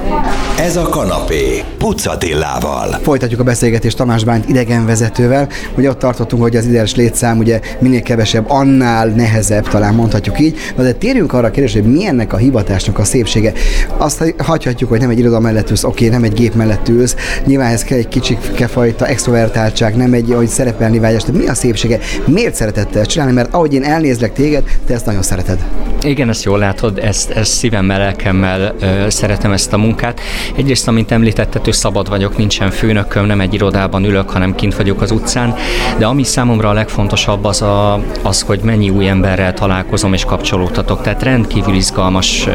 Ez 0.58 0.76
a 0.76 0.88
kanapé, 0.88 1.64
Pucatillával. 1.78 2.88
Folytatjuk 3.02 3.40
a 3.40 3.44
beszélgetést 3.44 3.96
Tamás 3.96 4.24
Bánt 4.24 4.48
idegenvezetővel. 4.48 5.48
Ugye 5.76 5.88
ott 5.88 5.98
tartottunk, 5.98 6.42
hogy 6.42 6.56
az 6.56 6.66
ideális 6.66 6.94
létszám 6.94 7.38
ugye 7.38 7.60
minél 7.78 8.02
kevesebb, 8.02 8.50
annál 8.50 9.06
nehezebb, 9.06 9.68
talán 9.68 9.94
mondhatjuk 9.94 10.29
így. 10.38 10.56
Na 10.76 10.82
de 10.82 10.92
térjünk 10.92 11.32
arra 11.32 11.46
a 11.46 11.50
kérdésre, 11.50 11.80
hogy 11.80 11.92
milyennek 11.92 12.32
a 12.32 12.36
hivatásnak 12.36 12.98
a 12.98 13.04
szépsége. 13.04 13.52
Azt 13.96 14.34
hagyhatjuk, 14.38 14.90
hogy 14.90 15.00
nem 15.00 15.10
egy 15.10 15.18
iroda 15.18 15.40
mellett 15.40 15.70
ülsz, 15.70 15.84
oké, 15.84 16.08
nem 16.08 16.22
egy 16.22 16.32
gép 16.32 16.54
mellett 16.54 16.88
ülsz. 16.88 17.16
Nyilván 17.44 17.72
ez 17.72 17.84
kell 17.84 17.98
egy 17.98 18.08
kicsi 18.08 18.38
fajta 18.68 19.06
extrovertáltság, 19.06 19.96
nem 19.96 20.12
egy, 20.12 20.32
hogy 20.36 20.48
szerepelni 20.48 20.98
vágyás. 20.98 21.22
De 21.22 21.32
mi 21.32 21.46
a 21.46 21.54
szépsége? 21.54 21.98
Miért 22.26 22.54
szeretettel 22.54 23.06
csinálni? 23.06 23.32
Mert 23.32 23.54
ahogy 23.54 23.74
én 23.74 23.82
elnézlek 23.82 24.32
téged, 24.32 24.64
te 24.86 24.94
ezt 24.94 25.06
nagyon 25.06 25.22
szereted. 25.22 25.58
Igen, 26.02 26.28
ezt 26.28 26.44
jól 26.44 26.58
látod, 26.58 26.98
ezt, 26.98 27.30
ezt 27.30 27.52
szívemmel, 27.52 27.98
lelkemmel 27.98 28.74
ö, 28.80 29.10
szeretem 29.10 29.52
ezt 29.52 29.72
a 29.72 29.78
munkát. 29.78 30.20
Egyrészt, 30.56 30.88
amint 30.88 31.10
említetted, 31.10 31.64
hogy 31.64 31.72
szabad 31.72 32.08
vagyok, 32.08 32.36
nincsen 32.36 32.70
főnököm, 32.70 33.26
nem 33.26 33.40
egy 33.40 33.54
irodában 33.54 34.04
ülök, 34.04 34.30
hanem 34.30 34.54
kint 34.54 34.76
vagyok 34.76 35.00
az 35.00 35.10
utcán, 35.10 35.54
de 35.98 36.06
ami 36.06 36.22
számomra 36.22 36.68
a 36.68 36.72
legfontosabb 36.72 37.44
az, 37.44 37.62
a, 37.62 38.04
az 38.22 38.40
hogy 38.40 38.60
mennyi 38.62 38.90
új 38.90 39.08
emberrel 39.08 39.54
találkozom, 39.54 40.12
és 40.12 40.19
is 40.20 40.26
kapcsolódhatok. 40.26 41.02
Tehát 41.02 41.22
rendkívül 41.22 41.74
izgalmas 41.74 42.46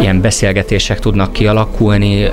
ilyen 0.00 0.20
beszélgetések 0.20 0.98
tudnak 0.98 1.32
kialakulni. 1.32 2.24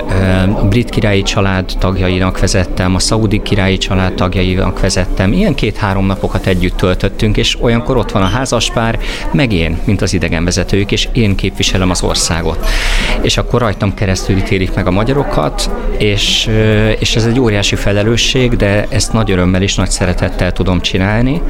A 0.54 0.64
brit 0.68 0.90
királyi 0.90 1.22
család 1.22 1.72
tagjainak 1.78 2.40
vezettem, 2.40 2.94
a 2.94 2.98
szaudi 2.98 3.42
királyi 3.42 3.78
család 3.78 4.14
tagjainak 4.14 4.80
vezettem. 4.80 5.32
Ilyen 5.32 5.54
két-három 5.54 6.06
napokat 6.06 6.46
együtt 6.46 6.76
töltöttünk, 6.76 7.36
és 7.36 7.60
olyankor 7.60 7.96
ott 7.96 8.10
van 8.10 8.22
a 8.22 8.26
házaspár, 8.26 8.98
meg 9.32 9.52
én, 9.52 9.78
mint 9.84 10.02
az 10.02 10.14
idegenvezetők, 10.14 10.92
és 10.92 11.08
én 11.12 11.34
képviselem 11.34 11.90
az 11.90 12.02
országot. 12.02 12.66
És 13.20 13.36
akkor 13.36 13.60
rajtam 13.60 13.94
keresztül 13.94 14.36
ítélik 14.36 14.74
meg 14.74 14.86
a 14.86 14.90
magyarokat, 14.90 15.70
és, 15.98 16.50
és 16.98 17.16
ez 17.16 17.24
egy 17.24 17.40
óriási 17.40 17.76
felelősség, 17.76 18.56
de 18.56 18.86
ezt 18.88 19.12
nagy 19.12 19.30
örömmel 19.30 19.62
és 19.62 19.74
nagy 19.74 19.90
szeretettel 19.90 20.52
tudom 20.52 20.80
csinálni, 20.80 21.40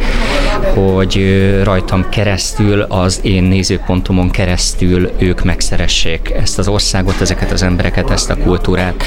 hogy 0.64 1.40
rajtam 1.62 2.08
keresztül, 2.08 2.80
az 2.80 3.20
én 3.22 3.42
nézőpontomon 3.42 4.30
keresztül 4.30 5.10
ők 5.18 5.44
megszeressék 5.44 6.30
ezt 6.30 6.58
az 6.58 6.68
országot, 6.68 7.20
ezeket 7.20 7.50
az 7.50 7.62
embereket, 7.62 8.10
ezt 8.10 8.30
a 8.30 8.36
kultúrát. 8.36 9.02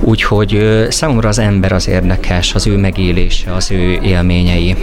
Úgyhogy 0.00 0.86
számomra 0.88 1.28
az 1.28 1.38
ember 1.38 1.72
az 1.72 1.88
érdekes, 1.88 2.54
az 2.54 2.66
ő 2.66 2.76
megélése, 2.76 3.54
az 3.54 3.70
ő 3.70 3.98
élményei. 4.02 4.76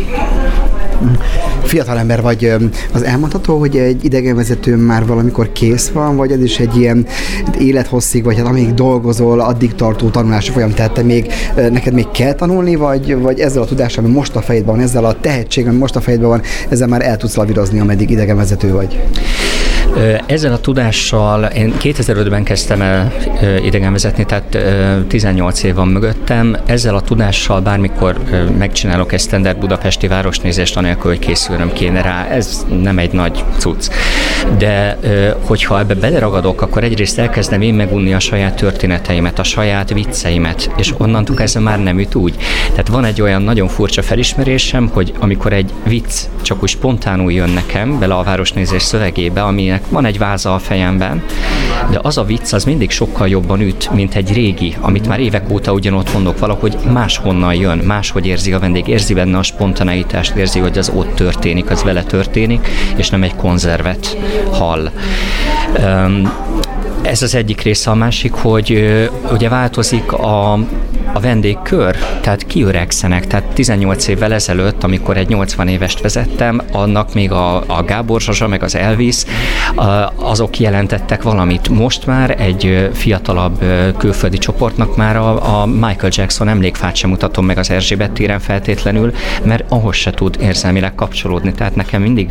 Fiatal 1.63 1.97
ember 1.97 2.21
vagy, 2.21 2.53
az 2.93 3.03
elmondható, 3.03 3.59
hogy 3.59 3.77
egy 3.77 4.05
idegenvezető 4.05 4.75
már 4.75 5.05
valamikor 5.05 5.51
kész 5.51 5.87
van, 5.87 6.15
vagy 6.15 6.31
ez 6.31 6.43
is 6.43 6.59
egy 6.59 6.77
ilyen 6.77 7.05
élethosszig, 7.59 8.23
vagy 8.23 8.37
hát 8.37 8.45
amíg 8.45 8.73
dolgozol, 8.73 9.39
addig 9.39 9.75
tartó 9.75 10.09
tanulási 10.09 10.51
folyam, 10.51 10.73
tehát 10.73 10.91
te 10.91 11.03
még, 11.03 11.31
neked 11.55 11.93
még 11.93 12.11
kell 12.11 12.33
tanulni, 12.33 12.75
vagy, 12.75 13.15
vagy 13.15 13.39
ezzel 13.39 13.61
a 13.61 13.65
tudással, 13.65 14.03
ami 14.03 14.13
most 14.13 14.35
a 14.35 14.41
fejedben 14.41 14.75
van, 14.75 14.83
ezzel 14.83 15.05
a 15.05 15.19
tehetség, 15.19 15.67
ami 15.67 15.77
most 15.77 15.95
a 15.95 16.01
fejedben 16.01 16.29
van, 16.29 16.41
ezzel 16.69 16.87
már 16.87 17.05
el 17.05 17.17
tudsz 17.17 17.35
lavírozni, 17.35 17.79
ameddig 17.79 18.09
idegenvezető 18.09 18.71
vagy? 18.71 19.03
Ezzel 20.25 20.53
a 20.53 20.59
tudással 20.59 21.43
én 21.43 21.73
2005-ben 21.81 22.43
kezdtem 22.43 22.81
el 22.81 23.13
idegenvezetni, 23.63 24.25
tehát 24.25 24.57
18 25.07 25.63
év 25.63 25.75
van 25.75 25.87
mögöttem. 25.87 26.57
Ezzel 26.65 26.95
a 26.95 27.01
tudással 27.01 27.61
bármikor 27.61 28.17
megcsinálok 28.57 29.13
egy 29.13 29.19
standard 29.19 29.57
budapesti 29.57 30.07
városnézést, 30.07 30.77
anélkül, 30.77 31.11
hogy 31.11 31.19
készülnöm 31.19 31.73
kéne 31.73 32.01
rá. 32.01 32.27
Ez 32.27 32.65
nem 32.81 32.97
egy 32.97 33.11
nagy 33.11 33.43
cucc. 33.57 33.89
De 34.57 34.97
hogyha 35.41 35.79
ebbe 35.79 35.93
beleragadok, 35.93 36.61
akkor 36.61 36.83
egyrészt 36.83 37.19
elkezdem 37.19 37.61
én 37.61 37.73
megunni 37.73 38.13
a 38.13 38.19
saját 38.19 38.55
történeteimet, 38.55 39.39
a 39.39 39.43
saját 39.43 39.93
vicceimet, 39.93 40.71
és 40.77 40.93
onnantól 40.97 41.35
kezdve 41.35 41.59
már 41.59 41.79
nem 41.83 41.99
üt 41.99 42.15
úgy. 42.15 42.35
Tehát 42.69 42.87
van 42.87 43.05
egy 43.05 43.21
olyan 43.21 43.41
nagyon 43.41 43.67
furcsa 43.67 44.01
felismerésem, 44.01 44.89
hogy 44.93 45.13
amikor 45.19 45.53
egy 45.53 45.71
vicc 45.83 46.21
csak 46.41 46.63
úgy 46.63 46.69
spontánul 46.69 47.31
jön 47.31 47.49
nekem 47.49 47.99
bele 47.99 48.13
a 48.13 48.23
városnézés 48.23 48.81
szövegébe, 48.81 49.43
ami 49.43 49.78
aminek 49.79 49.91
van 49.91 50.05
egy 50.05 50.17
váza 50.17 50.53
a 50.53 50.59
fejemben, 50.59 51.23
de 51.91 51.99
az 52.01 52.17
a 52.17 52.23
vicc 52.23 52.53
az 52.53 52.63
mindig 52.63 52.89
sokkal 52.89 53.27
jobban 53.27 53.61
üt, 53.61 53.91
mint 53.91 54.15
egy 54.15 54.33
régi, 54.33 54.75
amit 54.79 55.07
már 55.07 55.19
évek 55.19 55.49
óta 55.51 55.71
ugyanott 55.71 56.13
mondok 56.13 56.39
valahogy 56.39 56.77
máshonnan 56.91 57.53
jön, 57.53 57.77
máshogy 57.77 58.25
érzi 58.25 58.53
a 58.53 58.59
vendég, 58.59 58.87
érzi 58.87 59.13
benne 59.13 59.37
a 59.37 59.43
spontaneitást, 59.43 60.35
érzi, 60.35 60.59
hogy 60.59 60.77
az 60.77 60.91
ott 60.95 61.15
történik, 61.15 61.69
az 61.69 61.83
vele 61.83 62.03
történik, 62.03 62.67
és 62.95 63.09
nem 63.09 63.23
egy 63.23 63.35
konzervet 63.35 64.17
hall. 64.51 64.89
Um, 65.83 66.31
ez 67.01 67.21
az 67.21 67.35
egyik 67.35 67.61
része, 67.61 67.91
a 67.91 67.95
másik, 67.95 68.31
hogy 68.31 68.99
ugye 69.31 69.49
változik 69.49 70.11
a, 70.11 70.59
a 71.13 71.19
vendégkör, 71.19 71.95
tehát 72.21 72.45
kiöregszenek, 72.47 73.27
tehát 73.27 73.45
18 73.45 74.07
évvel 74.07 74.33
ezelőtt, 74.33 74.83
amikor 74.83 75.17
egy 75.17 75.27
80 75.27 75.67
évest 75.67 76.01
vezettem, 76.01 76.61
annak 76.71 77.13
még 77.13 77.31
a, 77.31 77.63
a 77.67 77.83
Gábor 77.83 78.21
Zsazsa, 78.21 78.47
meg 78.47 78.63
az 78.63 78.75
Elvis, 78.75 79.23
azok 80.15 80.59
jelentettek 80.59 81.23
valamit. 81.23 81.69
Most 81.69 82.05
már 82.05 82.41
egy 82.41 82.89
fiatalabb 82.93 83.63
külföldi 83.97 84.37
csoportnak 84.37 84.95
már 84.95 85.17
a, 85.17 85.61
a 85.61 85.65
Michael 85.65 86.11
Jackson 86.11 86.47
emlékfát 86.47 86.95
sem 86.95 87.09
mutatom 87.09 87.45
meg 87.45 87.57
az 87.57 87.69
Erzsébet 87.69 88.11
téren 88.11 88.39
feltétlenül, 88.39 89.13
mert 89.43 89.71
ahhoz 89.71 89.95
se 89.95 90.11
tud 90.11 90.37
érzelmileg 90.41 90.95
kapcsolódni. 90.95 91.51
Tehát 91.51 91.75
nekem 91.75 92.01
mindig 92.01 92.29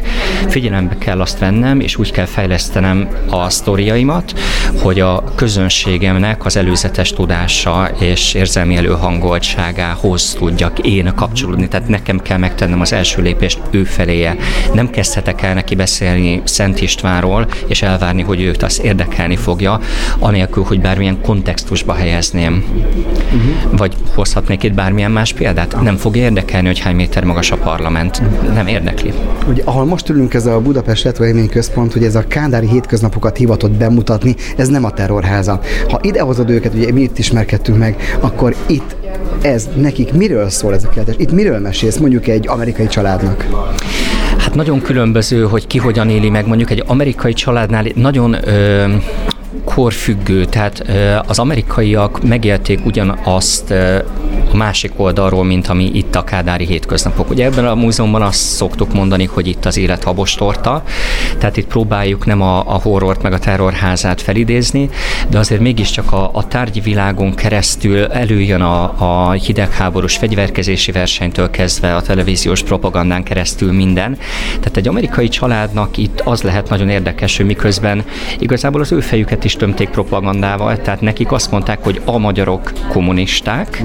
figyelembe 0.48 0.98
kell 0.98 1.20
azt 1.20 1.38
vennem, 1.38 1.80
és 1.80 1.96
úgy 1.96 2.10
kell 2.10 2.24
fejlesztenem 2.24 3.08
a 3.30 3.50
sztoriaimat, 3.50 4.38
hogy 4.82 5.00
a 5.00 5.24
közönségemnek 5.34 6.44
az 6.44 6.56
előzetes 6.56 7.12
tudása 7.12 7.90
és 7.98 8.34
érzelmi 8.34 8.67
előhangoltságához 8.76 10.32
tudjak 10.38 10.78
én 10.78 11.12
kapcsolódni. 11.14 11.68
Tehát 11.68 11.88
nekem 11.88 12.20
kell 12.20 12.38
megtennem 12.38 12.80
az 12.80 12.92
első 12.92 13.22
lépést 13.22 13.60
ő 13.70 13.84
feléje. 13.84 14.36
Nem 14.74 14.90
kezdhetek 14.90 15.42
el 15.42 15.54
neki 15.54 15.74
beszélni 15.74 16.42
Szent 16.44 16.80
Istvánról, 16.80 17.46
és 17.66 17.82
elvárni, 17.82 18.22
hogy 18.22 18.40
őt 18.40 18.62
az 18.62 18.80
érdekelni 18.82 19.36
fogja, 19.36 19.80
anélkül, 20.18 20.62
hogy 20.62 20.80
bármilyen 20.80 21.20
kontextusba 21.22 21.92
helyezném. 21.92 22.64
Uh-huh. 22.64 23.78
Vagy 23.78 23.94
hozhatnék 24.14 24.62
itt 24.62 24.74
bármilyen 24.74 25.10
más 25.10 25.32
példát? 25.32 25.82
Nem 25.82 25.96
fog 25.96 26.16
érdekelni, 26.16 26.66
hogy 26.66 26.78
hány 26.78 26.96
méter 26.96 27.24
magas 27.24 27.50
a 27.50 27.56
parlament. 27.56 28.22
Nem 28.54 28.66
érdekli. 28.66 29.12
Ugye, 29.48 29.62
ahol 29.64 29.84
most 29.84 30.08
ülünk, 30.08 30.34
ez 30.34 30.46
a 30.46 30.60
Budapest 30.60 31.04
Retro 31.04 31.46
Központ, 31.50 31.92
hogy 31.92 32.04
ez 32.04 32.14
a 32.14 32.26
Kádári 32.26 32.68
hétköznapokat 32.68 33.36
hivatott 33.36 33.70
bemutatni, 33.70 34.34
ez 34.56 34.68
nem 34.68 34.84
a 34.84 34.90
terrorháza. 34.90 35.60
Ha 35.88 35.98
idehozod 36.02 36.50
őket, 36.50 36.74
ugye 36.74 36.92
mi 36.92 37.00
itt 37.00 37.18
ismerkedtünk 37.18 37.78
meg, 37.78 38.16
akkor 38.20 38.54
itt 38.66 38.96
ez 39.42 39.68
nekik 39.76 40.12
miről 40.12 40.48
szól 40.48 40.74
ez 40.74 40.84
a 40.84 40.88
kiállítás? 40.88 41.16
Itt 41.18 41.32
miről 41.32 41.58
mesélsz 41.58 41.96
mondjuk 41.96 42.26
egy 42.26 42.48
amerikai 42.48 42.86
családnak? 42.86 43.46
Hát 44.38 44.54
nagyon 44.54 44.82
különböző, 44.82 45.42
hogy 45.42 45.66
ki 45.66 45.78
hogyan 45.78 46.08
éli 46.08 46.30
meg. 46.30 46.46
Mondjuk 46.46 46.70
egy 46.70 46.82
amerikai 46.86 47.32
családnál 47.32 47.84
nagyon 47.94 48.48
ö, 48.48 48.84
korfüggő, 49.64 50.44
tehát 50.44 50.84
az 51.26 51.38
amerikaiak 51.38 52.22
megélték 52.24 52.86
ugyanazt 52.86 53.74
a 54.52 54.56
másik 54.56 54.92
oldalról, 54.96 55.44
mint 55.44 55.66
ami 55.68 55.84
itt 55.84 56.14
a 56.14 56.24
Kádári 56.24 56.66
hétköznapok. 56.66 57.30
Ugye 57.30 57.44
ebben 57.44 57.66
a 57.66 57.74
múzeumban 57.74 58.22
azt 58.22 58.40
szoktuk 58.40 58.92
mondani, 58.92 59.24
hogy 59.24 59.46
itt 59.46 59.64
az 59.64 59.76
élet 59.76 60.04
habostorta, 60.04 60.82
tehát 61.38 61.56
itt 61.56 61.66
próbáljuk 61.66 62.26
nem 62.26 62.42
a, 62.42 62.58
a 62.58 62.80
horrort 62.82 63.22
meg 63.22 63.32
a 63.32 63.38
terrorházát 63.38 64.20
felidézni, 64.20 64.90
de 65.28 65.38
azért 65.38 65.60
mégiscsak 65.60 66.12
a, 66.12 66.30
a 66.32 66.46
tárgyi 66.48 66.80
világon 66.80 67.34
keresztül 67.34 68.04
előjön 68.04 68.60
a, 68.60 69.26
a 69.28 69.32
hidegháborús 69.32 70.16
fegyverkezési 70.16 70.92
versenytől 70.92 71.50
kezdve 71.50 71.94
a 71.94 72.02
televíziós 72.02 72.62
propagandán 72.62 73.22
keresztül 73.22 73.72
minden. 73.72 74.18
Tehát 74.48 74.76
egy 74.76 74.88
amerikai 74.88 75.28
családnak 75.28 75.96
itt 75.96 76.20
az 76.20 76.42
lehet 76.42 76.68
nagyon 76.68 76.88
érdekes, 76.88 77.36
hogy 77.36 77.46
miközben 77.46 78.04
igazából 78.38 78.80
az 78.80 78.92
ő 78.92 79.00
fejüket 79.00 79.44
is 79.44 79.56
tömték 79.56 79.88
propagandával, 79.88 80.76
tehát 80.76 81.00
nekik 81.00 81.32
azt 81.32 81.50
mondták, 81.50 81.82
hogy 81.82 82.00
a 82.04 82.18
magyarok 82.18 82.72
kommunisták, 82.88 83.82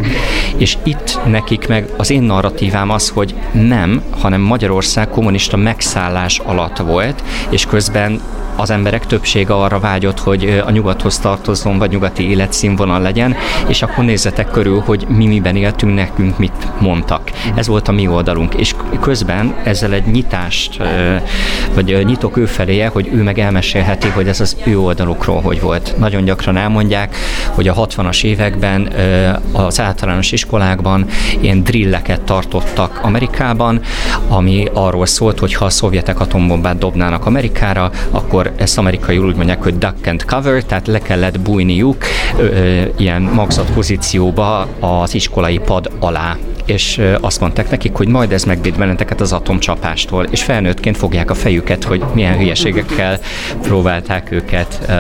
és 0.57 0.77
itt 0.83 1.19
nekik 1.25 1.67
meg 1.67 1.89
az 1.97 2.09
én 2.09 2.21
narratívám 2.21 2.89
az, 2.89 3.09
hogy 3.09 3.35
nem, 3.51 4.01
hanem 4.19 4.41
Magyarország 4.41 5.09
kommunista 5.09 5.57
megszállás 5.57 6.39
alatt 6.39 6.77
volt, 6.77 7.23
és 7.49 7.65
közben 7.65 8.21
az 8.55 8.69
emberek 8.69 9.05
többsége 9.05 9.53
arra 9.53 9.79
vágyott, 9.79 10.19
hogy 10.19 10.61
a 10.65 10.71
nyugathoz 10.71 11.19
tartozzon, 11.19 11.77
vagy 11.77 11.89
nyugati 11.89 12.29
életszínvonal 12.29 13.01
legyen, 13.01 13.35
és 13.67 13.81
akkor 13.81 14.03
nézzetek 14.03 14.51
körül, 14.51 14.79
hogy 14.79 15.05
mi 15.07 15.25
miben 15.25 15.55
éltünk, 15.55 15.95
nekünk 15.95 16.37
mit 16.37 16.67
mondtak. 16.79 17.31
Ez 17.55 17.67
volt 17.67 17.87
a 17.87 17.91
mi 17.91 18.07
oldalunk. 18.07 18.53
És 18.53 18.75
közben 19.01 19.55
ezzel 19.63 19.93
egy 19.93 20.05
nyitást, 20.05 20.77
vagy 21.73 22.05
nyitok 22.05 22.37
ő 22.37 22.45
feléje, 22.45 22.87
hogy 22.87 23.09
ő 23.13 23.23
meg 23.23 23.39
elmesélheti, 23.39 24.07
hogy 24.07 24.27
ez 24.27 24.39
az 24.39 24.57
ő 24.63 24.79
oldalukról 24.79 25.41
hogy 25.41 25.61
volt. 25.61 25.95
Nagyon 25.97 26.23
gyakran 26.23 26.57
elmondják, 26.57 27.15
hogy 27.51 27.67
a 27.67 27.73
60-as 27.73 28.23
években 28.23 28.93
az 29.51 29.79
általános 29.79 30.31
iskolákban 30.31 31.05
ilyen 31.39 31.63
drilleket 31.63 32.21
tartottak 32.21 32.99
Amerikában, 33.03 33.81
ami 34.27 34.67
arról 34.73 35.05
szólt, 35.05 35.39
hogy 35.39 35.53
ha 35.53 35.65
a 35.65 35.69
szovjetek 35.69 36.19
atombombát 36.19 36.77
dobnának 36.77 37.25
Amerikára, 37.25 37.91
akkor 38.11 38.42
akkor 38.43 38.62
ezt 38.62 38.77
amerikai 38.77 39.17
úgy 39.17 39.36
mondják, 39.36 39.63
hogy 39.63 39.77
duck 39.77 40.08
and 40.08 40.25
cover, 40.25 40.63
tehát 40.63 40.88
le 40.88 40.99
kellett 40.99 41.39
bújniuk 41.39 42.03
ö, 42.38 42.43
ö, 42.43 42.82
ilyen 42.97 43.21
magzat 43.21 43.71
pozícióba 43.71 44.67
az 44.79 45.13
iskolai 45.13 45.58
pad 45.58 45.91
alá. 45.99 46.38
És 46.65 47.01
azt 47.21 47.39
mondták 47.39 47.69
nekik, 47.69 47.93
hogy 47.93 48.08
majd 48.08 48.32
ez 48.32 48.43
megvéd 48.43 48.77
benneteket 48.77 49.21
az 49.21 49.34
atomcsapástól, 49.34 50.27
és 50.29 50.43
felnőttként 50.43 50.97
fogják 50.97 51.29
a 51.29 51.34
fejüket, 51.34 51.84
hogy 51.84 52.03
milyen 52.13 52.38
hülyeségekkel 52.38 53.19
próbálták 53.62 54.32
őket 54.32 54.91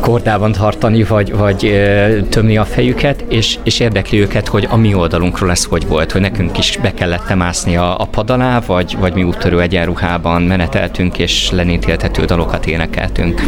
kordában 0.00 0.52
tartani, 0.52 1.02
vagy, 1.02 1.36
vagy 1.36 1.90
tömni 2.28 2.56
a 2.56 2.64
fejüket, 2.64 3.24
és, 3.28 3.58
és 3.62 3.80
érdekli 3.80 4.20
őket, 4.20 4.48
hogy 4.48 4.66
a 4.70 4.76
mi 4.76 4.94
oldalunkról 4.94 5.50
ez 5.50 5.64
hogy 5.64 5.86
volt, 5.86 6.12
hogy 6.12 6.20
nekünk 6.20 6.58
is 6.58 6.78
be 6.82 6.94
kellett 6.94 7.34
mászni 7.34 7.76
a, 7.76 8.00
a 8.00 8.04
pad 8.04 8.30
alá, 8.30 8.60
vagy, 8.66 8.96
vagy 9.00 9.14
mi 9.14 9.22
úttörő 9.22 9.60
egyenruhában 9.60 10.42
meneteltünk, 10.42 11.18
és 11.18 11.50
lenétéltető 11.50 12.24
dalokat 12.24 12.66
énekeltünk. 12.66 13.42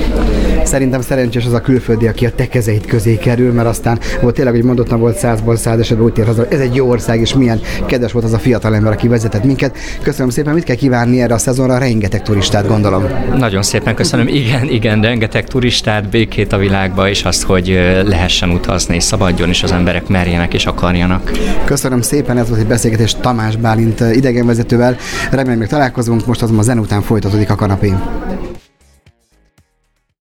Szerintem 0.65 1.01
szerencsés 1.01 1.45
az 1.45 1.53
a 1.53 1.61
külföldi, 1.61 2.07
aki 2.07 2.27
a 2.27 2.31
te 2.31 2.49
kezeit 2.49 2.87
közé 2.87 3.17
kerül, 3.17 3.53
mert 3.53 3.69
aztán 3.69 3.99
volt 4.21 4.35
tényleg, 4.35 4.55
hogy 4.55 4.65
mondottam, 4.65 4.99
volt 4.99 5.17
százból 5.17 5.57
száz 5.57 5.79
esetben 5.79 6.07
úgy 6.07 6.13
tér 6.13 6.27
haza, 6.27 6.47
ez 6.49 6.61
egy 6.61 6.75
jó 6.75 6.89
ország, 6.89 7.21
és 7.21 7.35
milyen 7.35 7.61
kedves 7.87 8.13
volt 8.13 8.25
az 8.25 8.33
a 8.33 8.39
fiatal 8.39 8.75
ember, 8.75 8.93
aki 8.93 9.09
vezetett 9.09 9.45
minket. 9.45 9.77
Köszönöm 10.03 10.31
szépen, 10.31 10.55
mit 10.55 10.65
kell 10.65 10.77
kívánni 10.77 11.21
erre 11.21 11.35
a 11.35 11.39
szezonra? 11.39 11.79
Rengeteg 11.79 12.23
turistát, 12.23 12.67
gondolom. 12.67 13.05
Nagyon 13.37 13.63
szépen 13.63 13.95
köszönöm. 13.95 14.29
Igen, 14.29 14.69
igen, 14.69 15.01
rengeteg 15.01 15.36
turistát, 15.45 16.09
békét 16.09 16.53
a 16.53 16.57
világba, 16.57 17.09
és 17.09 17.23
azt, 17.23 17.43
hogy 17.43 17.67
lehessen 18.05 18.51
utazni, 18.51 18.95
és 18.95 19.03
szabadjon, 19.03 19.49
és 19.49 19.63
az 19.63 19.73
emberek 19.73 20.09
merjenek 20.09 20.55
és 20.55 20.67
akarjanak. 20.67 21.31
Köszönöm 21.65 22.01
szépen, 22.01 22.39
ez 22.39 22.49
volt 22.49 22.61
egy 22.61 22.67
beszélgetés 22.67 23.15
Tamás 23.21 23.57
Bálint 23.57 24.01
idegenvezetővel. 24.01 24.97
Remélem, 25.31 25.59
még 25.59 25.69
találkozunk, 25.69 26.27
most 26.27 26.43
azonban 26.43 26.65
a 26.65 26.67
zen 26.67 26.79
után 26.79 27.03
folytatódik 27.03 27.51
a 27.51 27.55
kanapé. 27.55 27.93